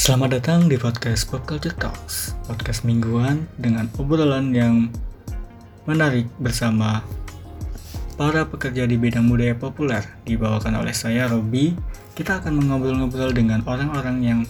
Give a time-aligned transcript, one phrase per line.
[0.00, 4.88] Selamat datang di podcast Pop Culture Talks, podcast mingguan dengan obrolan yang
[5.84, 7.04] menarik bersama
[8.16, 11.76] para pekerja di bidang budaya populer dibawakan oleh saya Robi.
[12.16, 14.40] Kita akan mengobrol-ngobrol dengan orang-orang yang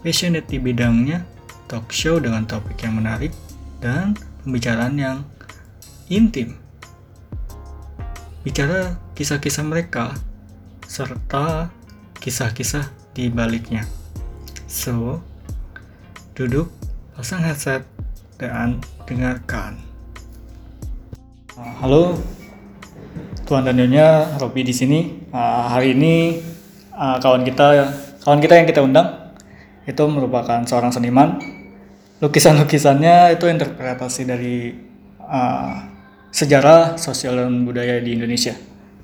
[0.00, 1.20] passionate di bidangnya,
[1.68, 3.36] talk show dengan topik yang menarik
[3.84, 5.20] dan pembicaraan yang
[6.08, 6.56] intim.
[8.40, 10.16] Bicara kisah-kisah mereka
[10.88, 11.68] serta
[12.24, 13.97] kisah-kisah di baliknya.
[14.68, 15.24] So,
[16.36, 16.68] duduk,
[17.16, 17.88] pasang headset,
[18.36, 19.80] dan dengarkan.
[21.56, 22.20] Uh, halo,
[23.48, 25.24] Tuan dan Nyonya, Robi di sini.
[25.32, 26.44] Uh, hari ini
[26.92, 29.32] uh, kawan kita, kawan kita yang kita undang
[29.88, 31.40] itu merupakan seorang seniman.
[32.20, 34.76] Lukisan-lukisannya itu interpretasi dari
[35.24, 35.80] uh,
[36.28, 38.52] sejarah, sosial dan budaya di Indonesia.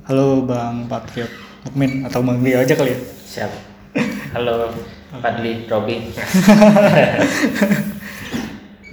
[0.04, 1.32] Halo Bang Patriot
[1.64, 3.00] Mukmin atau Bang Rio aja kali ya.
[3.24, 3.52] Siap.
[4.36, 4.68] Halo
[5.22, 6.10] Padli Robi.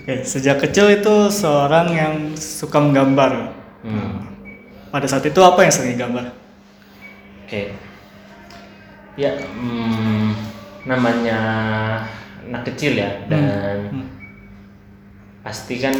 [0.01, 3.53] Oke, sejak kecil itu seorang yang suka menggambar.
[3.85, 4.33] Hmm.
[4.89, 6.33] Pada saat itu apa yang sering gambar?
[7.45, 7.73] Oke.
[9.13, 10.33] Ya, hmm,
[10.89, 11.39] namanya
[12.47, 14.07] anak kecil ya dan Hmm.
[15.45, 15.93] pasti kan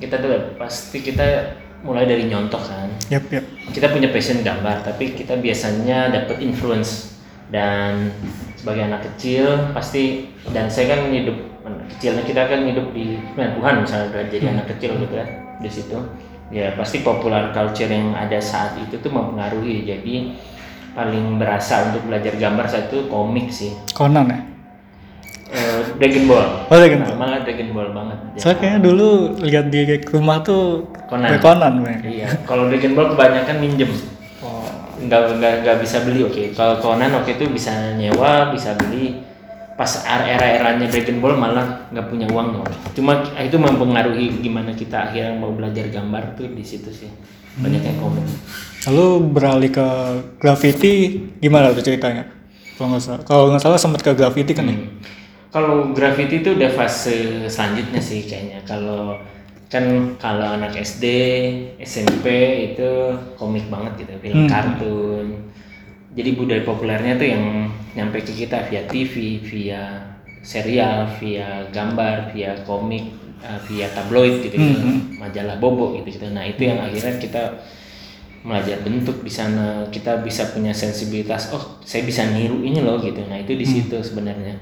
[0.00, 2.92] kita tuh pasti kita mulai dari nyontoh kan.
[3.08, 3.44] Yap, yap.
[3.72, 7.19] Kita punya passion gambar, tapi kita biasanya dapat influence
[7.50, 8.14] dan
[8.54, 11.36] sebagai anak kecil pasti dan saya kan hidup
[11.90, 15.26] kecilnya kita kan hidup di Tuhan misalnya udah jadi anak kecil gitu ya
[15.58, 15.98] di situ
[16.48, 20.34] ya pasti popular culture yang ada saat itu tuh mempengaruhi jadi
[20.90, 24.40] paling berasa untuk belajar gambar saya itu komik sih Conan ya?
[25.50, 27.18] Eh, Dragon Ball Oh, Dragon Nah, Ball.
[27.18, 29.08] malah Dragon Ball banget Saya kayaknya dulu
[29.42, 29.78] lihat di
[30.10, 31.38] rumah tuh Conan.
[31.38, 32.02] Conan banyak.
[32.06, 33.90] iya kalau Dragon Ball kebanyakan minjem.
[35.06, 39.20] Nggak nggak nggak bisa beli oke kalau Conan oke itu bisa nyewa bisa beli
[39.78, 45.08] pas era eranya Dragon Ball malah nggak punya uang oke cuma itu mempengaruhi gimana kita
[45.08, 47.08] akhirnya mau belajar gambar tuh di situ sih
[47.60, 48.24] banyak yang komen
[48.88, 49.88] Lalu beralih ke
[50.40, 52.24] graffiti gimana tuh ceritanya?
[52.80, 54.72] Kalau nggak salah, kalau nggak salah sempat ke graffiti kan ya?
[54.72, 54.88] Hmm.
[55.50, 59.18] kalau graffiti itu udah fase selanjutnya sih kayaknya kalau
[59.70, 61.04] kan kalau anak SD
[61.78, 62.26] SMP
[62.74, 62.90] itu
[63.38, 64.50] komik banget gitu film Hmm.
[64.50, 65.26] kartun.
[66.10, 70.10] Jadi budaya populernya tuh yang nyampe ke kita via TV via
[70.42, 74.82] serial via gambar via komik eh, via tabloid gitu, gitu.
[74.84, 75.16] Hmm.
[75.22, 76.26] majalah bobo gitu gitu.
[76.34, 77.42] Nah itu yang akhirnya kita
[78.42, 79.86] belajar bentuk di sana.
[79.86, 83.22] Kita bisa punya sensibilitas oh saya bisa niru ini loh gitu.
[83.30, 84.58] Nah itu di situ sebenarnya.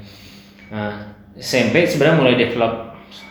[0.68, 2.87] Nah SMP sebenarnya mulai develop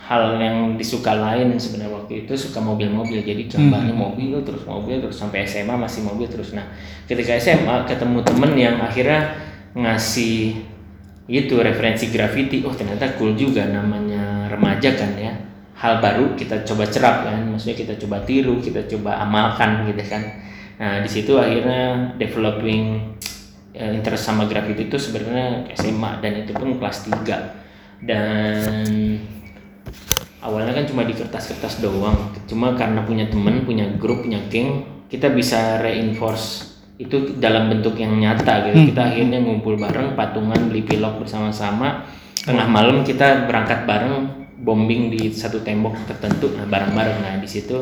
[0.07, 3.19] hal yang disuka lain sebenarnya waktu itu suka mobil-mobil.
[3.19, 6.55] Jadi gambarnya mobil terus mobil terus sampai SMA masih mobil terus.
[6.55, 6.63] Nah
[7.03, 9.35] ketika SMA ketemu temen yang akhirnya
[9.75, 10.63] ngasih
[11.27, 15.33] itu referensi graffiti oh ternyata cool juga namanya remaja kan ya.
[15.77, 20.23] Hal baru kita coba cerap kan maksudnya kita coba tiru kita coba amalkan gitu kan.
[20.79, 23.13] Nah di situ akhirnya developing
[23.75, 28.85] eh, interest sama graffiti itu sebenarnya SMA dan itu pun kelas 3 dan
[30.41, 32.33] awalnya kan cuma di kertas-kertas doang.
[32.45, 38.17] Cuma karena punya temen punya grup punya geng kita bisa reinforce itu dalam bentuk yang
[38.17, 38.91] nyata gitu.
[38.93, 42.05] Kita akhirnya ngumpul bareng patungan beli pilok bersama-sama.
[42.41, 47.17] Tengah malam kita berangkat bareng bombing di satu tembok tertentu nah bareng-bareng.
[47.21, 47.77] Nah di situ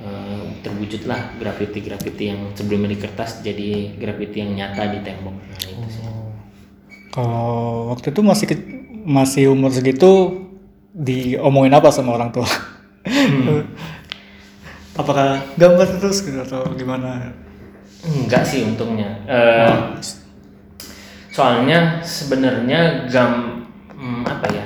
[0.00, 5.36] eh, terwujudlah graffiti-graffiti yang sebelumnya di kertas jadi graffiti yang nyata di tembok.
[5.36, 6.04] Nah itu sih.
[7.10, 8.46] Kalau waktu itu masih
[9.04, 10.49] masih umur segitu
[10.94, 12.48] diomongin apa sama orang tua?
[15.00, 17.32] Apakah gambar terus gitu atau gimana?
[18.04, 19.08] Enggak sih untungnya.
[19.24, 19.72] Eh,
[21.30, 23.64] soalnya sebenarnya gam
[23.94, 24.64] hmm, apa ya?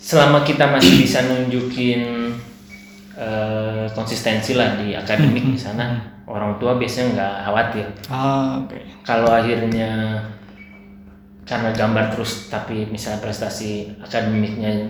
[0.00, 2.34] Selama kita masih bisa nunjukin
[3.16, 7.86] eh, konsistensi lah di akademik di sana, orang tua biasanya nggak khawatir.
[8.10, 8.80] Ah, oke.
[9.06, 10.20] Kalau akhirnya
[11.44, 14.86] karena gambar terus tapi misalnya prestasi akademiknya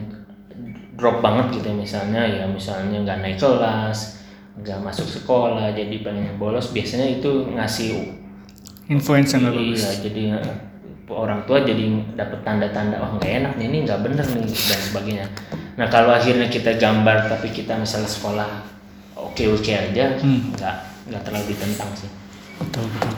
[1.01, 4.21] drop banget gitu misalnya ya misalnya nggak naik kelas
[4.61, 8.21] nggak masuk sekolah jadi banyak bolos biasanya itu ngasih
[8.87, 9.81] Influence yang bagus.
[9.81, 10.55] iya jadi eh,
[11.09, 15.27] orang tua jadi dapat tanda-tanda wah nggak enak nih ini nggak bener nih dan sebagainya
[15.75, 18.51] nah kalau akhirnya kita gambar tapi kita misalnya sekolah
[19.17, 20.53] oke oke aja Hmm.
[20.53, 20.77] nggak
[21.09, 22.11] nggak terlalu ditentang sih
[22.61, 23.15] Betul betul.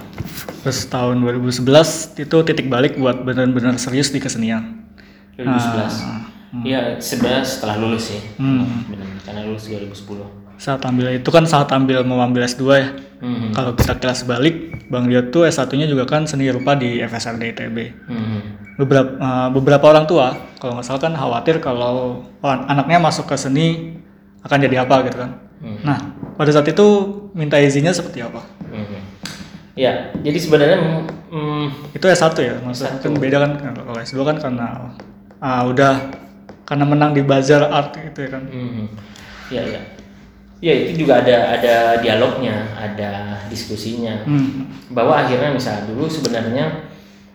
[0.62, 1.67] Terus tahun 2011
[2.14, 4.87] itu titik balik buat benar-benar serius di kesenian.
[5.34, 8.84] 2011 Ah, Iya sebenarnya setelah lulus sih Hmm.
[8.93, 10.28] benar karena lulus 2010
[10.60, 12.94] Saat ambil itu kan saat ambil mau ambil S2 ya.
[13.19, 13.50] Mhm.
[13.50, 17.78] Kalau kita kelas balik, Bang Dio tuh S1-nya juga kan seni rupa di FSRD ITB.
[18.06, 18.38] Mhm.
[18.78, 20.31] Beberapa eh, beberapa orang tua
[20.62, 23.98] kalau nggak salah kan khawatir kalau oh, anaknya masuk ke seni
[24.46, 25.31] akan jadi apa gitu kan.
[25.58, 25.82] Mhm.
[25.82, 25.98] Nah,
[26.38, 26.87] pada saat itu
[27.34, 28.46] minta izinnya seperti apa?
[28.70, 29.00] Mhm.
[29.75, 30.78] Ya, jadi sebenarnya
[31.32, 34.66] mm, Itu S1 ya, maksudnya kan beda kan kalau S2 kan karena
[35.43, 36.21] ah, udah
[36.72, 38.42] karena menang di bazar art gitu ya kan.
[38.48, 38.84] mhm.
[39.52, 39.82] ya ya.
[40.62, 44.24] Ya itu juga ada ada dialognya, ada diskusinya.
[44.24, 44.64] Hmm.
[44.94, 46.88] bahwa akhirnya misal dulu sebenarnya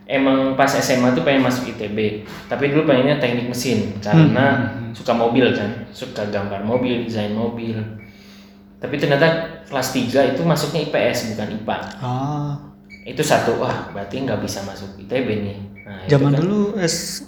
[0.07, 5.51] emang pas SMA tuh pengen masuk ITB tapi dulu pengennya teknik mesin karena suka mobil
[5.51, 7.75] kan suka gambar mobil desain mobil
[8.79, 9.27] tapi ternyata
[9.67, 12.53] kelas 3 itu masuknya IPS bukan IPA Ah,
[13.03, 15.57] itu satu wah berarti nggak bisa masuk ITB nih
[15.87, 17.23] nah, zaman kan dulu S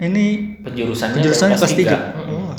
[0.00, 1.80] ini penjurusannya penjurusannya kelas 3.
[1.84, 1.98] tiga.
[2.16, 2.56] Mm-mm.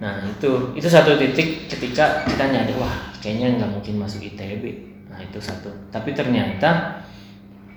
[0.00, 4.64] Nah itu itu satu titik ketika kita nyadar wah kayaknya nggak mungkin masuk ITB.
[5.12, 5.68] Nah itu satu.
[5.92, 7.04] Tapi ternyata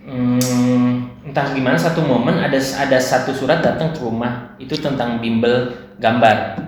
[0.08, 5.76] hmm, entah gimana satu momen ada ada satu surat datang ke rumah itu tentang bimbel
[6.00, 6.64] gambar.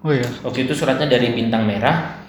[0.00, 0.24] Oh iya.
[0.40, 2.23] Waktu itu suratnya dari Bintang Merah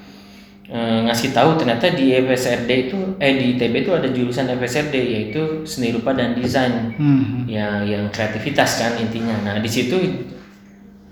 [0.67, 5.41] eh, ngasih tahu ternyata di FSRD itu eh di ITB itu ada jurusan FSRD yaitu
[5.63, 6.93] seni rupa dan desain.
[6.97, 7.45] Hmm.
[7.45, 9.35] ya yang kreativitas kan intinya.
[9.43, 9.95] Nah di situ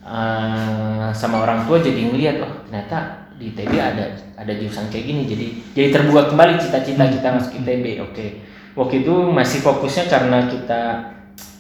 [0.04, 4.06] eh, sama orang tua jadi ngeliat oh ternyata di ITB ada
[4.38, 5.22] ada jurusan kayak gini.
[5.26, 8.28] Jadi jadi terbuka kembali cita-cita kita masuk ITB oke.
[8.74, 10.82] Waktu itu masih fokusnya karena kita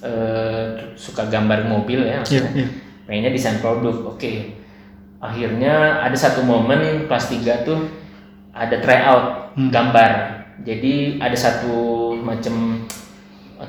[0.01, 0.67] eh,
[0.97, 2.51] suka gambar mobil ya Iya, maksudnya.
[2.57, 2.67] iya.
[3.03, 4.33] pengennya desain produk oke
[5.23, 7.87] akhirnya ada satu momen kelas 3 tuh
[8.51, 9.69] ada tryout Hmm.
[9.69, 10.11] gambar.
[10.65, 11.73] Jadi ada satu
[12.17, 12.83] macam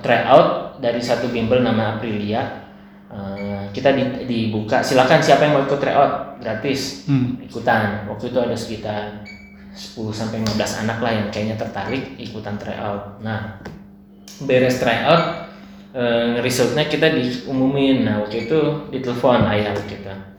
[0.00, 2.64] tryout dari satu bimbel nama Aprilia.
[3.14, 4.82] Eh, kita di- dibuka.
[4.82, 6.42] Silakan siapa yang mau ikut tryout?
[6.42, 7.06] Gratis.
[7.06, 7.38] Hmm.
[7.38, 8.08] ikutan.
[8.10, 9.22] Waktu itu ada sekitar
[9.70, 13.22] 10 sampai 15 anak lah yang kayaknya tertarik ikutan tryout.
[13.22, 13.60] Nah
[14.42, 15.46] beres tryout
[15.94, 18.02] eh, resultnya kita diumumin.
[18.02, 18.60] Nah waktu itu
[18.90, 20.33] ditelepon ayah kita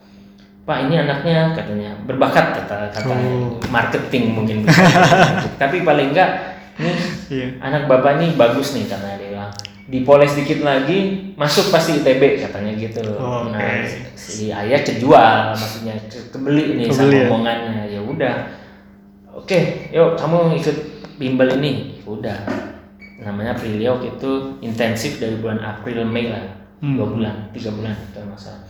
[0.66, 3.54] pak ini anaknya katanya berbakat kata kata Oh.
[3.68, 4.66] marketing mungkin
[5.62, 6.30] tapi paling enggak
[6.76, 6.96] nih
[7.28, 7.46] Iya.
[7.60, 9.52] anak bapak ini bagus nih karena dia bilang
[9.86, 10.98] dipoles dikit lagi
[11.32, 13.86] masuk pasti ITB katanya gitu Oh, nah oke.
[14.12, 17.26] si ayah kejual maksudnya ke- kebeli nih sama Kebeli ya?
[17.26, 18.34] omongannya ya udah
[19.32, 19.58] oke
[19.88, 20.76] yuk kamu ikut
[21.16, 21.72] bimbel ini
[22.02, 22.42] udah
[23.18, 24.30] namanya Aprilia waktu itu
[24.60, 26.42] intensif dari bulan April Mei lah
[26.76, 26.92] Hmm.
[26.92, 28.60] dua bulan tiga bulan kalau nggak salah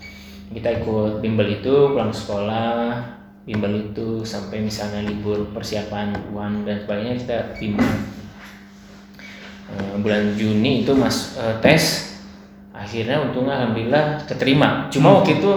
[0.54, 3.02] kita ikut bimbel itu pulang sekolah
[3.46, 7.86] bimbel itu sampai misalnya libur persiapan uan dan sebagainya kita bimbel.
[9.66, 12.14] Eh, bulan Juni itu mas eh, tes.
[12.70, 14.86] Akhirnya untungnya alhamdulillah keterima.
[14.92, 15.50] Cuma waktu itu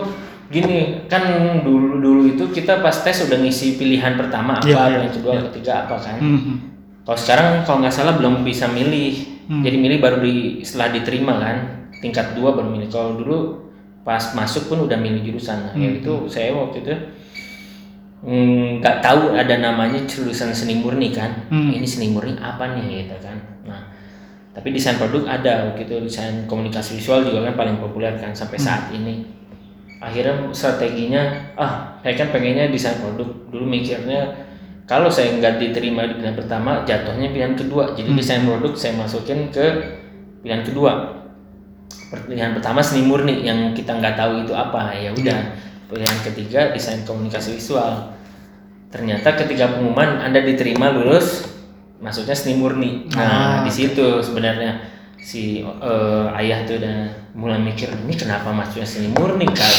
[0.50, 1.22] gini kan
[1.62, 5.34] dulu dulu itu kita pas tes udah ngisi pilihan pertama apa Iya, iya, yang kedua
[5.54, 6.18] ketiga apa kan.
[6.18, 6.58] Hmm.
[7.06, 9.42] kalau sekarang kalau nggak salah belum bisa milih.
[9.50, 9.66] Hmm.
[9.66, 11.58] jadi milih baru di setelah diterima kan.
[12.02, 12.90] Tingkat dua baru milih.
[12.90, 13.69] Kalau dulu
[14.10, 15.70] pas masuk pun udah milih jurusan.
[15.70, 16.02] Nah, ya Hmm.
[16.02, 16.94] itu saya waktu itu
[18.26, 21.46] mm, nggak tahu ada namanya jurusan seni murni kan.
[21.54, 21.70] Hmm.
[21.70, 23.38] ini seni murni apa nih gitu kan.
[23.70, 23.82] Nah
[24.50, 28.58] tapi desain produk ada waktu itu desain komunikasi visual juga kan paling populer kan sampai
[28.58, 28.66] Hmm.
[28.66, 29.30] saat ini.
[30.02, 31.22] Akhirnya strateginya
[31.54, 33.30] ah saya kan pengennya desain produk.
[33.54, 34.34] Dulu mikirnya
[34.90, 37.94] kalau saya nggak diterima di pilihan pertama jatuhnya pilihan kedua.
[37.94, 39.66] Jadi desain produk saya masukin ke
[40.42, 40.92] pilihan kedua
[42.10, 44.94] pilihan pertama seni murni yang kita nggak tahu itu apa.
[44.98, 45.40] Ya udah.
[45.90, 48.14] Pilihan ketiga desain komunikasi visual.
[48.90, 51.46] Ternyata ketika pengumuman anda diterima lulus
[52.02, 53.10] masuknya seni murni.
[53.14, 54.82] Nah Ah, di situ sebenarnya
[55.20, 56.98] si eh, ayah tuh udah
[57.38, 59.74] mulai mikir ini kenapa masuknya seni murni kan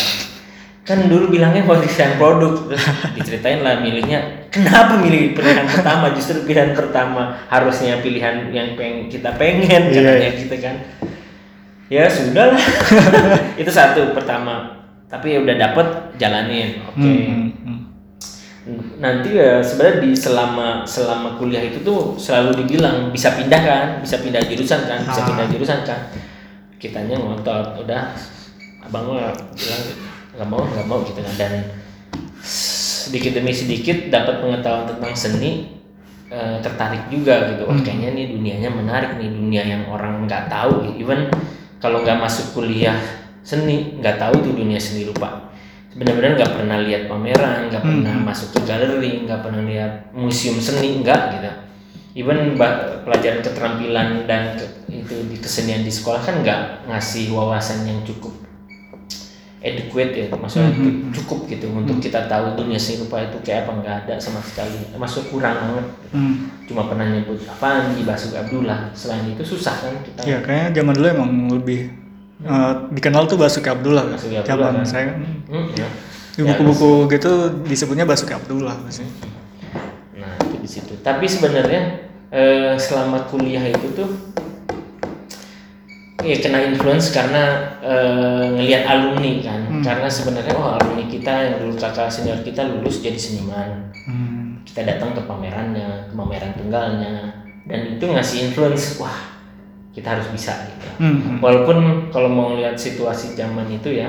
[0.80, 2.70] kan dulu bilangnya mau desain produk.
[2.70, 2.82] Terus
[3.18, 4.50] diceritain lah milihnya.
[4.50, 6.10] Kenapa milih pilihan pertama?
[6.10, 10.76] Justru pilihan pertama harusnya pilihan yang peng kita pengen Iya, katanya gitu kan
[11.90, 12.62] ya sudah lah
[13.60, 14.78] itu satu pertama.
[15.10, 16.86] Tapi ya udah dapet jalanin.
[16.86, 17.02] Oke.
[17.02, 17.50] Hmm.
[17.66, 17.78] Hmm.
[19.02, 23.86] nanti ya sebenarnya di selama selama kuliah itu tuh selalu dibilang bisa pindah kan?
[23.98, 25.02] Bisa pindah jurusan kan?
[25.02, 25.26] Bisa Ah.
[25.26, 26.00] pindah jurusan kan?
[26.78, 28.14] Kitanya ngotot udah.
[28.86, 29.82] Abang mah bilang
[30.38, 31.34] nggak mau nggak mau gitu kan.
[31.34, 31.52] Dan
[32.44, 35.74] sedikit demi sedikit dapat pengetahuan tentang seni
[36.30, 37.66] eh, tertarik juga gitu.
[37.66, 40.94] Wah kayaknya nih dunianya menarik nih dunia yang orang nggak tahu.
[40.94, 41.26] Even
[41.80, 42.96] kalau nggak masuk kuliah
[43.40, 45.50] seni nggak tahu tuh dunia seni rupa
[45.90, 51.02] benar-benar nggak pernah lihat pameran nggak pernah masuk ke galeri nggak pernah lihat museum seni
[51.02, 51.52] nggak gitu.
[52.10, 52.58] Even
[53.06, 58.49] pelajaran keterampilan dan ke- itu di kesenian di sekolah kan nggak ngasih wawasan yang cukup
[59.60, 63.64] adequate ya maksudnya Hmm, hmm, cukup gitu untuk kita tahu dunia seni rupa itu kayak
[63.64, 66.48] apa nggak ada sama sekali maksud kurang banget Hmm.
[66.64, 70.92] cuma pernah nyebut apaan di Basuki Abdullah selain itu susah kan kita Ya kayaknya zaman
[70.92, 71.80] dulu emang lebih
[72.40, 74.08] eh, dikenal tuh Basuki Abdullah.
[74.08, 74.86] Basuki Abdullah, Zaman kan.
[74.86, 75.12] saya
[75.46, 75.88] Hmm, ya.
[76.32, 77.30] di buku-buku gitu
[77.62, 79.04] disebutnya Basuki Abdullah pasti.
[80.16, 80.92] Nah itu di situ.
[80.98, 81.82] Tapi sebenarnya
[82.30, 84.08] eh, selama kuliah itu tuh
[86.20, 89.60] ya kena influence karena eh, ngelihat alumni kan.
[89.68, 89.82] Hmm.
[89.84, 93.90] Karena sebenarnya oh alumni kita yang dulu kakak senior kita lulus jadi seniman.
[94.06, 94.60] Hmm.
[94.64, 97.14] Kita datang ke pamerannya, ke pameran tunggalnya,
[97.66, 99.00] dan itu ngasih influence.
[99.00, 99.30] Wah
[99.90, 100.86] kita harus bisa gitu.
[101.02, 101.42] Hmm.
[101.42, 104.06] Walaupun kalau mau lihat situasi zaman itu ya,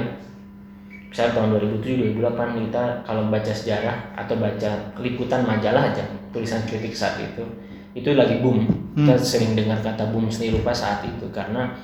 [1.12, 1.50] misalnya tahun
[1.84, 4.72] 2007 2008 kita kalau baca sejarah atau baca
[5.04, 7.44] liputan majalah aja tulisan kritik saat itu
[7.92, 8.64] itu lagi boom
[8.96, 11.76] kita sering dengar kata boom seni rupa saat itu karena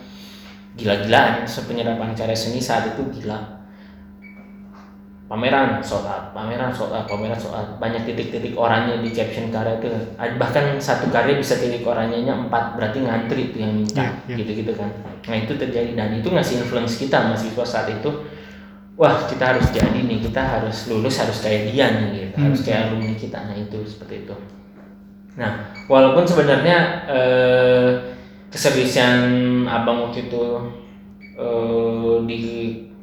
[0.77, 3.57] gila-gilaan penyerapan karya seni saat itu gila.
[5.27, 7.75] Pameran sold out, pameran sold out, pameran sold out.
[7.83, 9.91] banyak titik-titik oranye di caption karya itu.
[10.15, 14.35] Bahkan satu karya bisa titik oranyenya empat berarti ngantri itu yang minta Iya, iya.
[14.39, 14.87] gitu-gitu kan.
[15.27, 15.99] Nah itu terjadi.
[15.99, 18.07] Dan itu ngasih influence kita mahasiswa saat itu.
[18.95, 22.35] Wah kita harus jadi nih kita harus lulus harus kayak dia nih gitu.
[22.39, 22.43] Hmm.
[22.47, 23.39] harus kayak alumni kita.
[23.43, 24.35] Nah itu seperti itu.
[25.35, 27.91] Nah walaupun sebenarnya eh,
[28.49, 29.19] keseriusan
[29.65, 30.43] abang waktu itu
[31.35, 32.39] eh, di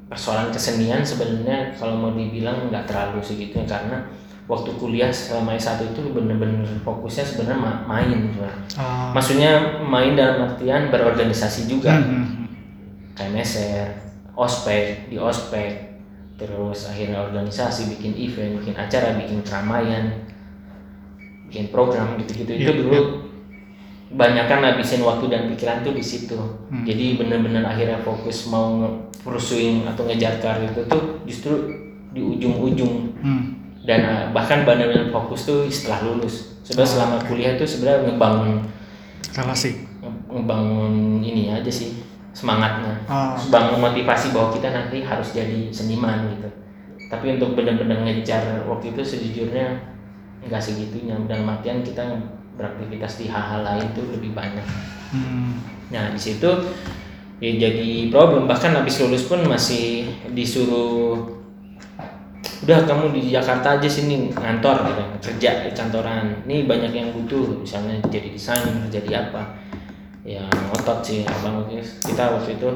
[0.04, 4.04] persoalan kesenian sebenarnya kalau mau dibilang nggak terlalu segitu karena
[4.44, 8.60] waktu kuliah selama S1 itu bener-bener fokusnya sebenarnya ma- main sebenarnya.
[8.76, 9.08] Ah.
[9.10, 12.48] maksudnya main dalam artian berorganisasi juga Hmm, hmm, hmm.
[13.14, 13.88] KMSR,
[14.34, 15.96] ospek di ospek,
[16.34, 20.18] terus akhirnya organisasi bikin event, bikin acara, bikin keramaian,
[21.46, 23.23] bikin program gitu-gitu itu Iya, dulu banyak
[24.16, 26.38] kan habisin waktu dan pikiran tuh di situ.
[26.70, 26.86] Hmm.
[26.86, 28.86] Jadi bener-bener akhirnya fokus mau
[29.20, 31.52] pursuing atau ngejar karir itu tuh justru
[32.14, 33.44] di ujung-ujung Hmm.
[33.82, 36.54] dan uh, bahkan benar-benar fokus tuh setelah lulus.
[36.62, 38.50] Sebenarnya selama kuliah itu sebenarnya ngebangun
[39.34, 39.84] Relasi.
[40.30, 42.00] ngebangun ini aja sih
[42.32, 43.38] semangatnya Ah.
[43.46, 46.48] bangun motivasi bahwa kita nanti harus jadi seniman gitu
[47.06, 49.78] tapi untuk benar-benar ngejar waktu itu sejujurnya
[50.42, 52.02] nggak segitunya dalam artian kita
[52.54, 54.66] beraktivitas di hal-hal lain tuh lebih banyak.
[55.14, 55.62] Hmm.
[55.94, 56.50] nah di situ
[57.38, 58.50] ya jadi problem.
[58.50, 61.22] Bahkan habis lulus pun masih disuruh
[62.64, 65.02] udah kamu di Jakarta aja sini ngantor gitu.
[65.30, 66.46] Kerja di kantoran.
[66.48, 67.62] Ini banyak yang butuh.
[67.62, 69.60] Misalnya jadi desainer jadi apa.
[70.24, 70.40] Ya
[70.72, 71.68] ngotot sih abang
[72.00, 72.70] kita waktu itu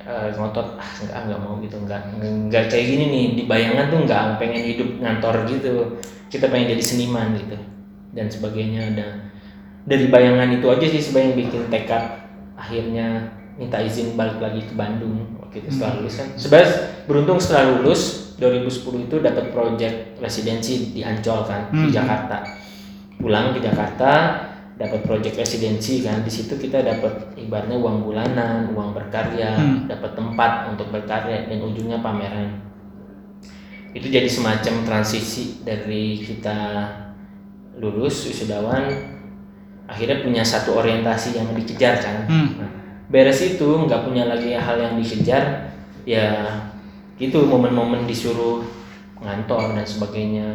[0.00, 1.76] eh, ngotot ah nggak nggak mau gitu.
[1.84, 2.00] Nggak
[2.48, 3.26] nggak kayak gini nih.
[3.36, 6.00] Di bayangan tuh nggak pengen hidup ngantor gitu.
[6.32, 7.69] Kita pengen jadi seniman gitu
[8.12, 8.94] dan sebagainya.
[8.94, 9.06] Ada
[9.86, 12.04] dari bayangan itu aja sih sebenarnya bikin tekad
[12.54, 16.28] akhirnya minta izin balik lagi ke Bandung waktu itu setelah lulus kan.
[16.36, 16.70] Sebenarnya
[17.08, 21.92] beruntung setelah lulus 2010 itu dapat project residensi di Ancol kan di Hmm.
[21.92, 22.40] Jakarta.
[23.20, 24.12] Pulang ke Jakarta
[24.80, 26.24] dapat project residensi kan.
[26.24, 29.84] Di situ kita dapat ibaratnya uang bulanan uang berkarya Hmm.
[29.88, 32.64] dapat tempat untuk berkarya dan ujungnya pameran.
[33.92, 36.86] Itu jadi semacam transisi dari kita
[37.80, 38.86] lulus wisudawan
[39.88, 42.48] akhirnya punya satu orientasi yang dikejar kan Hmm.
[42.60, 42.70] Nah,
[43.10, 45.72] beres itu nggak punya lagi hal yang dikejar
[46.06, 46.46] ya
[47.18, 48.62] itu momen-momen disuruh
[49.18, 50.48] ngantor dan sebagainya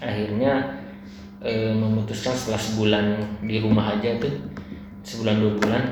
[0.00, 0.80] akhirnya
[1.40, 3.04] eh, memutuskan setelah sebulan
[3.44, 4.32] di rumah aja tuh
[5.00, 5.84] sebulan dua bulan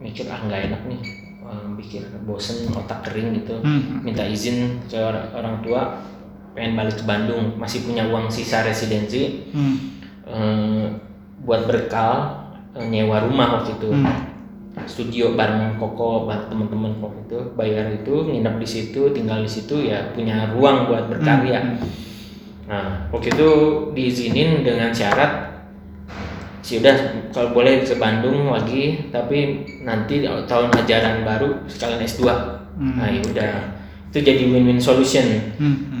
[0.00, 1.00] mikir ah nggak enak nih
[1.44, 4.00] eh, pikir bosen otak kering gitu Hmm.
[4.00, 4.96] minta izin ke
[5.32, 6.00] orang tua
[6.52, 9.76] pengen balik ke Bandung masih punya uang sisa residensi Hmm.
[10.24, 10.84] eh,
[11.42, 14.30] buat berkal eh, nyewa rumah waktu itu Hmm.
[14.84, 19.84] studio bareng koko bareng teman-teman waktu itu bayar itu nginep di situ tinggal di situ
[19.84, 21.76] ya punya ruang buat berkarya Hmm.
[22.64, 23.48] nah waktu itu
[23.92, 25.52] diizinin dengan syarat
[26.62, 26.94] sih udah
[27.34, 32.22] kalau boleh ke Bandung lagi tapi nanti tahun ajaran baru sekalian S2
[32.72, 32.96] Hmm.
[32.96, 33.52] nah ya udah
[34.08, 35.91] itu jadi win-win solution Hmm.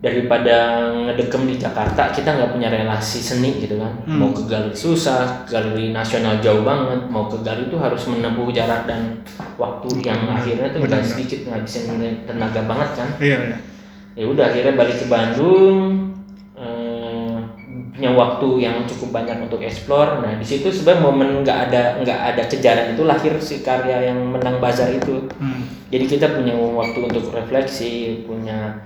[0.00, 0.08] Hmm.
[0.08, 0.56] daripada
[1.04, 4.16] ngedekem di Jakarta kita nggak punya relasi seni gitu kan Hmm.
[4.16, 8.88] mau ke galeri susah galeri nasional jauh banget mau ke galeri itu harus menempuh jarak
[8.88, 9.20] dan
[9.54, 11.84] waktu yang akhirnya tuh nggak sedikit ngabisin
[12.24, 13.56] tenaga banget kan Iya, iya.
[14.16, 16.16] ya udah akhirnya balik ke Bandung
[16.56, 17.36] eh,
[17.92, 22.20] punya waktu yang cukup banyak untuk explore nah di situ sebenarnya momen nggak ada nggak
[22.32, 25.60] ada kejaran itu lahir si karya yang menang bazar itu Hmm.
[25.92, 28.80] jadi kita punya waktu untuk refleksi, punya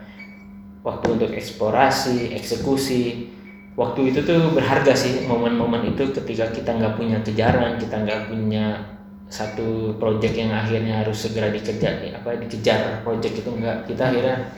[0.84, 3.32] waktu untuk eksplorasi, eksekusi.
[3.74, 8.94] Waktu itu tuh berharga sih momen-momen itu ketika kita nggak punya kejaran, kita nggak punya
[9.26, 14.52] satu project yang akhirnya harus segera dikejar apa dikejar project itu enggak kita akhirnya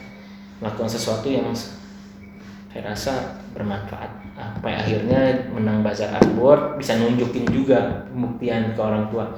[0.61, 1.49] melakukan sesuatu yang
[2.69, 9.33] saya rasa bermanfaat sampai akhirnya menang bazar artboard bisa nunjukin juga pembuktian ke orang tua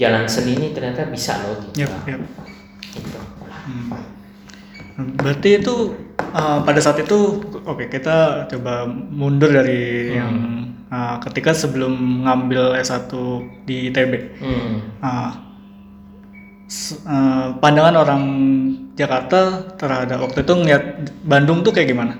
[0.00, 2.20] jalan seni ini ternyata bisa loh gitu, Yap, yap.
[2.90, 3.20] gitu.
[3.46, 4.21] Hmm.
[4.92, 5.96] Berarti itu
[6.30, 10.16] uh, pada saat itu oke kita coba mundur dari Hmm.
[10.16, 10.34] yang
[10.88, 13.08] uh, ketika sebelum ngambil S1
[13.64, 14.12] di ITB.
[14.36, 14.74] Hmm.
[15.00, 15.30] Uh,
[17.04, 18.22] uh, pandangan orang
[18.92, 20.84] Jakarta terhadap waktu itu ngeliat
[21.24, 22.14] Bandung tuh kayak gimana?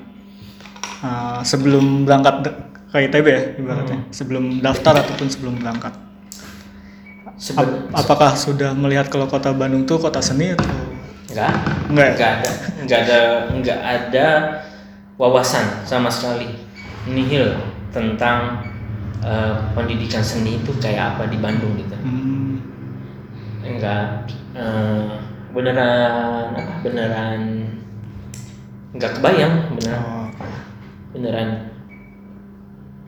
[1.02, 2.48] Uh, sebelum berangkat
[2.88, 5.92] ke ITB ya ibaratnya, sebelum daftar ataupun sebelum berangkat.
[7.36, 10.68] Seben- Ap- apakah sudah melihat kalau kota Bandung tuh kota seni atau
[11.32, 11.52] enggak
[11.88, 12.08] enggak?
[12.12, 12.12] ya?
[12.12, 12.50] nggak ada
[12.84, 13.18] nggak ada
[13.56, 14.26] nggak ada
[15.16, 16.52] wawasan sama sekali
[17.04, 17.56] nihil
[17.90, 18.62] tentang
[19.20, 22.58] eh, pendidikan seni itu kayak apa di Bandung gitu Hmm.
[23.62, 25.08] enggak eh,
[25.52, 27.40] beneran apa beneran
[28.92, 30.28] nggak kebayang beneran Oh.
[31.12, 31.48] beneran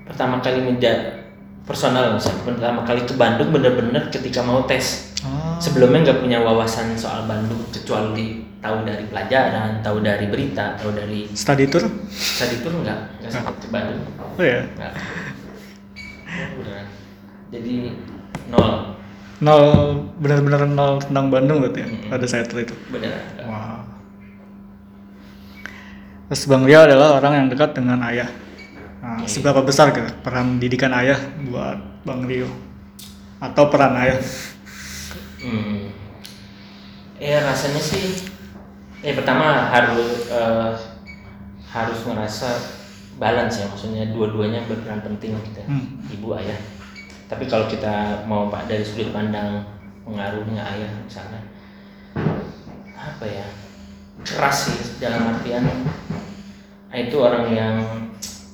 [0.04, 1.24] pertama kali menjadi
[1.64, 5.56] personal misalnya, pertama kali ke Bandung bener-bener ketika mau tes Oh.
[5.56, 11.24] sebelumnya nggak punya wawasan soal Bandung kecuali tahu dari pelajaran tahu dari berita tahu dari
[11.32, 11.84] Study tour?
[12.12, 14.04] tadi itu nggak nggak sempat ke Bandung
[14.36, 14.60] Oh ya.
[16.60, 16.86] beneran
[17.48, 17.74] jadi
[18.52, 18.96] nol
[19.40, 19.64] Nol
[20.20, 22.08] benar-benar nol tentang Bandung berarti ya Mm-mm.
[22.08, 22.74] pada saat itu.
[22.88, 23.80] beneran Wow.
[26.30, 28.30] Terus Bang Rio adalah orang yang dekat dengan ayah.
[29.04, 29.28] Nah, Oke.
[29.28, 31.76] seberapa besar gitu peran didikan ayah buat
[32.08, 32.48] Bang Rio?
[33.42, 34.16] Atau peran ayah?
[35.44, 35.92] Hmm.
[37.20, 38.32] Ya rasanya sih,
[39.04, 40.72] ya pertama harus eh,
[41.68, 42.48] harus ngerasa
[43.20, 46.00] balance ya, maksudnya dua-duanya berperan penting gitu, Hmm.
[46.08, 46.56] ibu ayah.
[47.28, 49.62] Tapi kalau kita mau pak dari sudut pandang
[50.08, 51.40] pengaruhnya ayah misalnya,
[52.96, 53.46] apa ya
[54.24, 55.64] keras sih dalam artian
[56.88, 57.76] ah, itu orang yang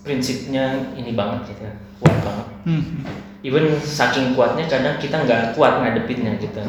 [0.02, 1.64] prinsipnya ini banget gitu,
[2.02, 2.48] kuat banget.
[2.64, 3.04] Hmm.
[3.40, 6.60] Even saking kuatnya kadang kita nggak kuat ngadepinnya gitu.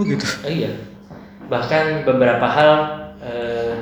[0.00, 0.24] Oh gitu.
[0.44, 0.72] Oh iya.
[1.46, 2.72] Bahkan beberapa hal
[3.20, 3.74] eh,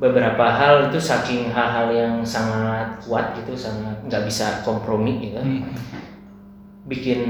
[0.00, 5.38] beberapa hal itu saking hal-hal yang sangat kuat gitu, sangat nggak bisa kompromi gitu.
[5.38, 5.62] Hmm.
[6.90, 7.20] Bikin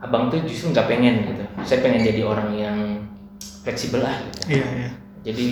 [0.00, 1.44] abang tuh justru nggak pengen gitu.
[1.66, 2.78] Saya pengen jadi orang yang
[3.66, 4.56] fleksibel lah gitu.
[4.56, 4.90] Iya iya.
[5.20, 5.46] Jadi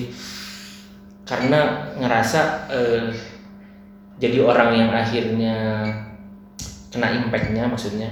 [1.28, 2.40] karena ngerasa
[2.72, 3.12] eh,
[4.18, 5.56] jadi orang yang akhirnya
[6.88, 8.10] kena impactnya maksudnya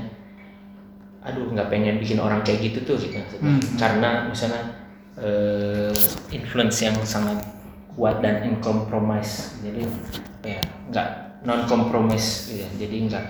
[1.20, 3.42] aduh nggak pengen bikin orang kayak gitu tuh gitu maksudnya.
[3.42, 3.60] Hmm.
[3.74, 4.62] karena misalnya
[5.16, 5.94] eh,
[6.30, 7.42] influence yang sangat
[7.90, 9.82] kuat dan incompromise jadi
[10.46, 11.08] ya nggak
[11.42, 12.62] non compromise gitu.
[12.76, 13.24] jadi nggak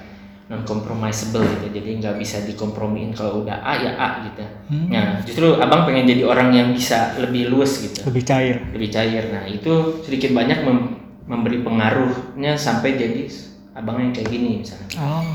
[0.46, 4.90] non compromisable gitu jadi nggak bisa dikompromiin kalau udah A ya A gitu Hmm.
[4.90, 8.56] nah justru abang pengen jadi orang yang bisa lebih luas gitu Lebih cair.
[8.68, 9.30] lebih cair.
[9.30, 9.70] Nah itu
[10.02, 10.90] sedikit banyak mem-
[11.22, 13.30] memberi pengaruhnya sampai jadi
[13.76, 14.88] abang yang kayak gini misalnya.
[14.96, 15.28] Oh.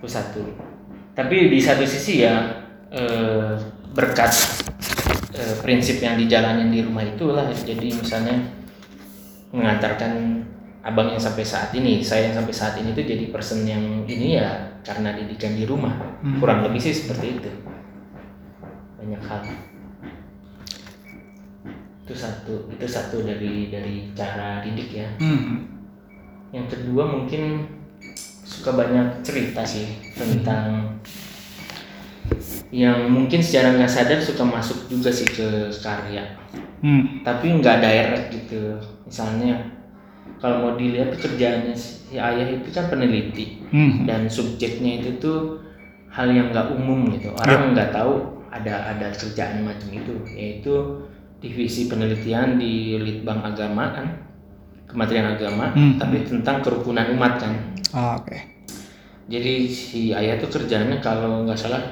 [0.00, 0.40] Itu satu.
[1.12, 3.52] Tapi di satu sisi ya eh,
[3.92, 4.32] berkat
[5.36, 8.40] eh, prinsip yang dijalanin di rumah itulah jadi misalnya
[9.52, 10.40] mengantarkan
[10.80, 14.40] abang yang sampai saat ini, saya yang sampai saat ini tuh jadi person yang ini
[14.40, 15.92] ya karena didikan di rumah.
[16.24, 16.40] Hmm.
[16.40, 17.50] Kurang lebih sih seperti itu.
[18.96, 19.44] Banyak hal
[22.10, 25.79] itu satu itu satu dari dari cara didik ya Hmm.
[26.50, 27.66] Yang kedua mungkin
[28.42, 29.86] suka banyak cerita sih
[30.18, 30.98] tentang
[32.70, 36.38] yang mungkin secara nggak sadar suka masuk juga sih ke karya.
[36.80, 37.20] Hmm.
[37.20, 38.80] tapi nggak direct gitu.
[39.04, 39.68] Misalnya
[40.40, 43.60] kalau mau dilihat kerjaannya si ayah itu kan peneliti.
[43.70, 44.08] Hmm.
[44.08, 45.60] dan subjeknya itu tuh
[46.10, 47.30] hal yang nggak umum gitu.
[47.36, 50.14] Orang nggak tahu ada ada kerjaan macam itu.
[50.32, 51.04] Yaitu
[51.40, 54.29] divisi penelitian di litbang agama kan
[54.90, 55.94] kementerian agama Hmm.
[55.96, 57.54] tapi tentang kerukunan umat kan
[57.90, 58.38] Ah, Oke.
[59.26, 61.82] jadi si ayah tuh kerjanya kalau nggak salah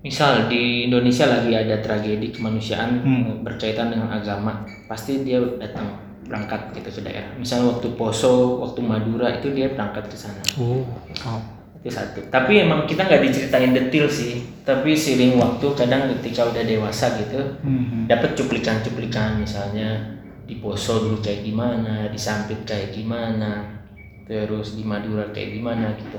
[0.00, 3.22] misal di Indonesia lagi ada tragedi kemanusiaan Hmm.
[3.26, 5.92] eh, berkaitan dengan agama pasti dia datang
[6.24, 10.86] berangkat gitu ke daerah misalnya waktu Poso waktu Madura itu dia berangkat ke sana Oh.
[11.20, 11.40] oh.
[11.76, 16.60] itu satu tapi emang kita nggak diceritain detail sih tapi seiring waktu kadang ketika udah
[16.62, 18.04] dewasa gitu Hmm.
[18.06, 20.16] dapat cuplikan-cuplikan misalnya
[20.58, 23.78] Poso dulu kayak gimana di Sampit kayak gimana
[24.26, 26.18] terus di Madura kayak gimana gitu.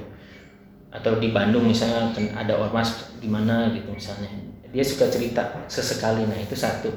[0.91, 4.31] Atau di Bandung misalnya kan ada ormas gimana gitu misalnya.
[4.71, 6.91] Dia suka cerita sesekali nah itu satu.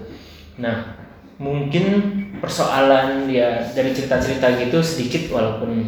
[0.59, 0.99] Nah
[1.39, 1.85] mungkin
[2.39, 5.83] persoalan dia dari cerita-cerita gitu sedikit walaupun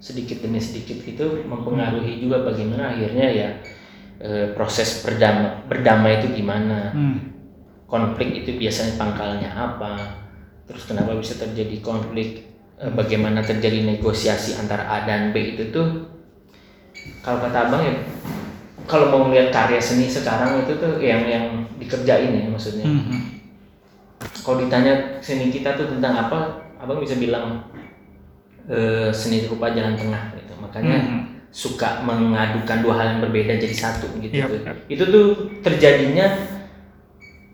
[0.00, 3.48] sedikit demi sedikit itu mempengaruhi juga bagaimana akhirnya ya
[4.20, 6.92] eh, proses berdamai berdamai itu gimana.
[6.92, 7.18] Hmm.
[7.90, 9.98] konflik itu biasanya pangkalnya apa
[10.70, 12.46] terus kenapa bisa terjadi konflik
[12.80, 16.08] Eh, bagaimana terjadi negosiasi antara A dan B itu tuh
[17.20, 17.92] kalau kata abang ya
[18.88, 23.36] kalau mau melihat karya seni sekarang itu tuh yang yang dikerjain ya maksudnya Hmm.
[24.40, 27.68] kalau ditanya seni kita tuh tentang apa abang bisa bilang
[28.64, 31.22] eh, seni rupa jalan tengah gitu makanya Hmm.
[31.52, 34.56] suka mengadukan dua hal yang berbeda jadi satu gitu tuh.
[34.64, 34.76] yap.
[34.88, 35.26] itu tuh
[35.60, 36.32] terjadinya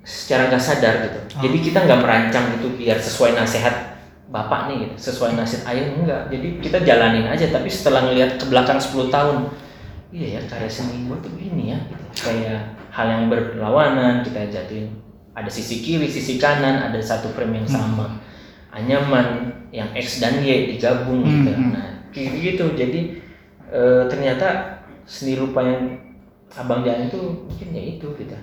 [0.07, 1.19] secara nggak sadar gitu.
[1.35, 1.42] Oh.
[1.42, 3.99] jadi kita nggak merancang itu biar sesuai nasihat
[4.31, 6.23] bapak nih gitu sesuai nasihat ayah enggak.
[6.31, 9.51] Jadi kita jalanin aja tapi setelah ngelihat ke belakang 10 tahun
[10.14, 12.31] iya ya karya seni gue tuh ini ya gitu.
[12.31, 14.95] kayak hal yang berlawanan kita jatuhin
[15.37, 18.23] ada sisi kiri sisi kanan ada satu frame yang sama.
[18.71, 21.51] Anyaman yang X dan Y digabung gitu.
[21.51, 21.73] Hmm, hmm.
[21.75, 22.66] nah kayak gitu.
[22.79, 23.01] Jadi
[23.75, 25.99] eh, ternyata seni rupa yang
[26.55, 28.38] abang jalan itu mungkin ya itu gitu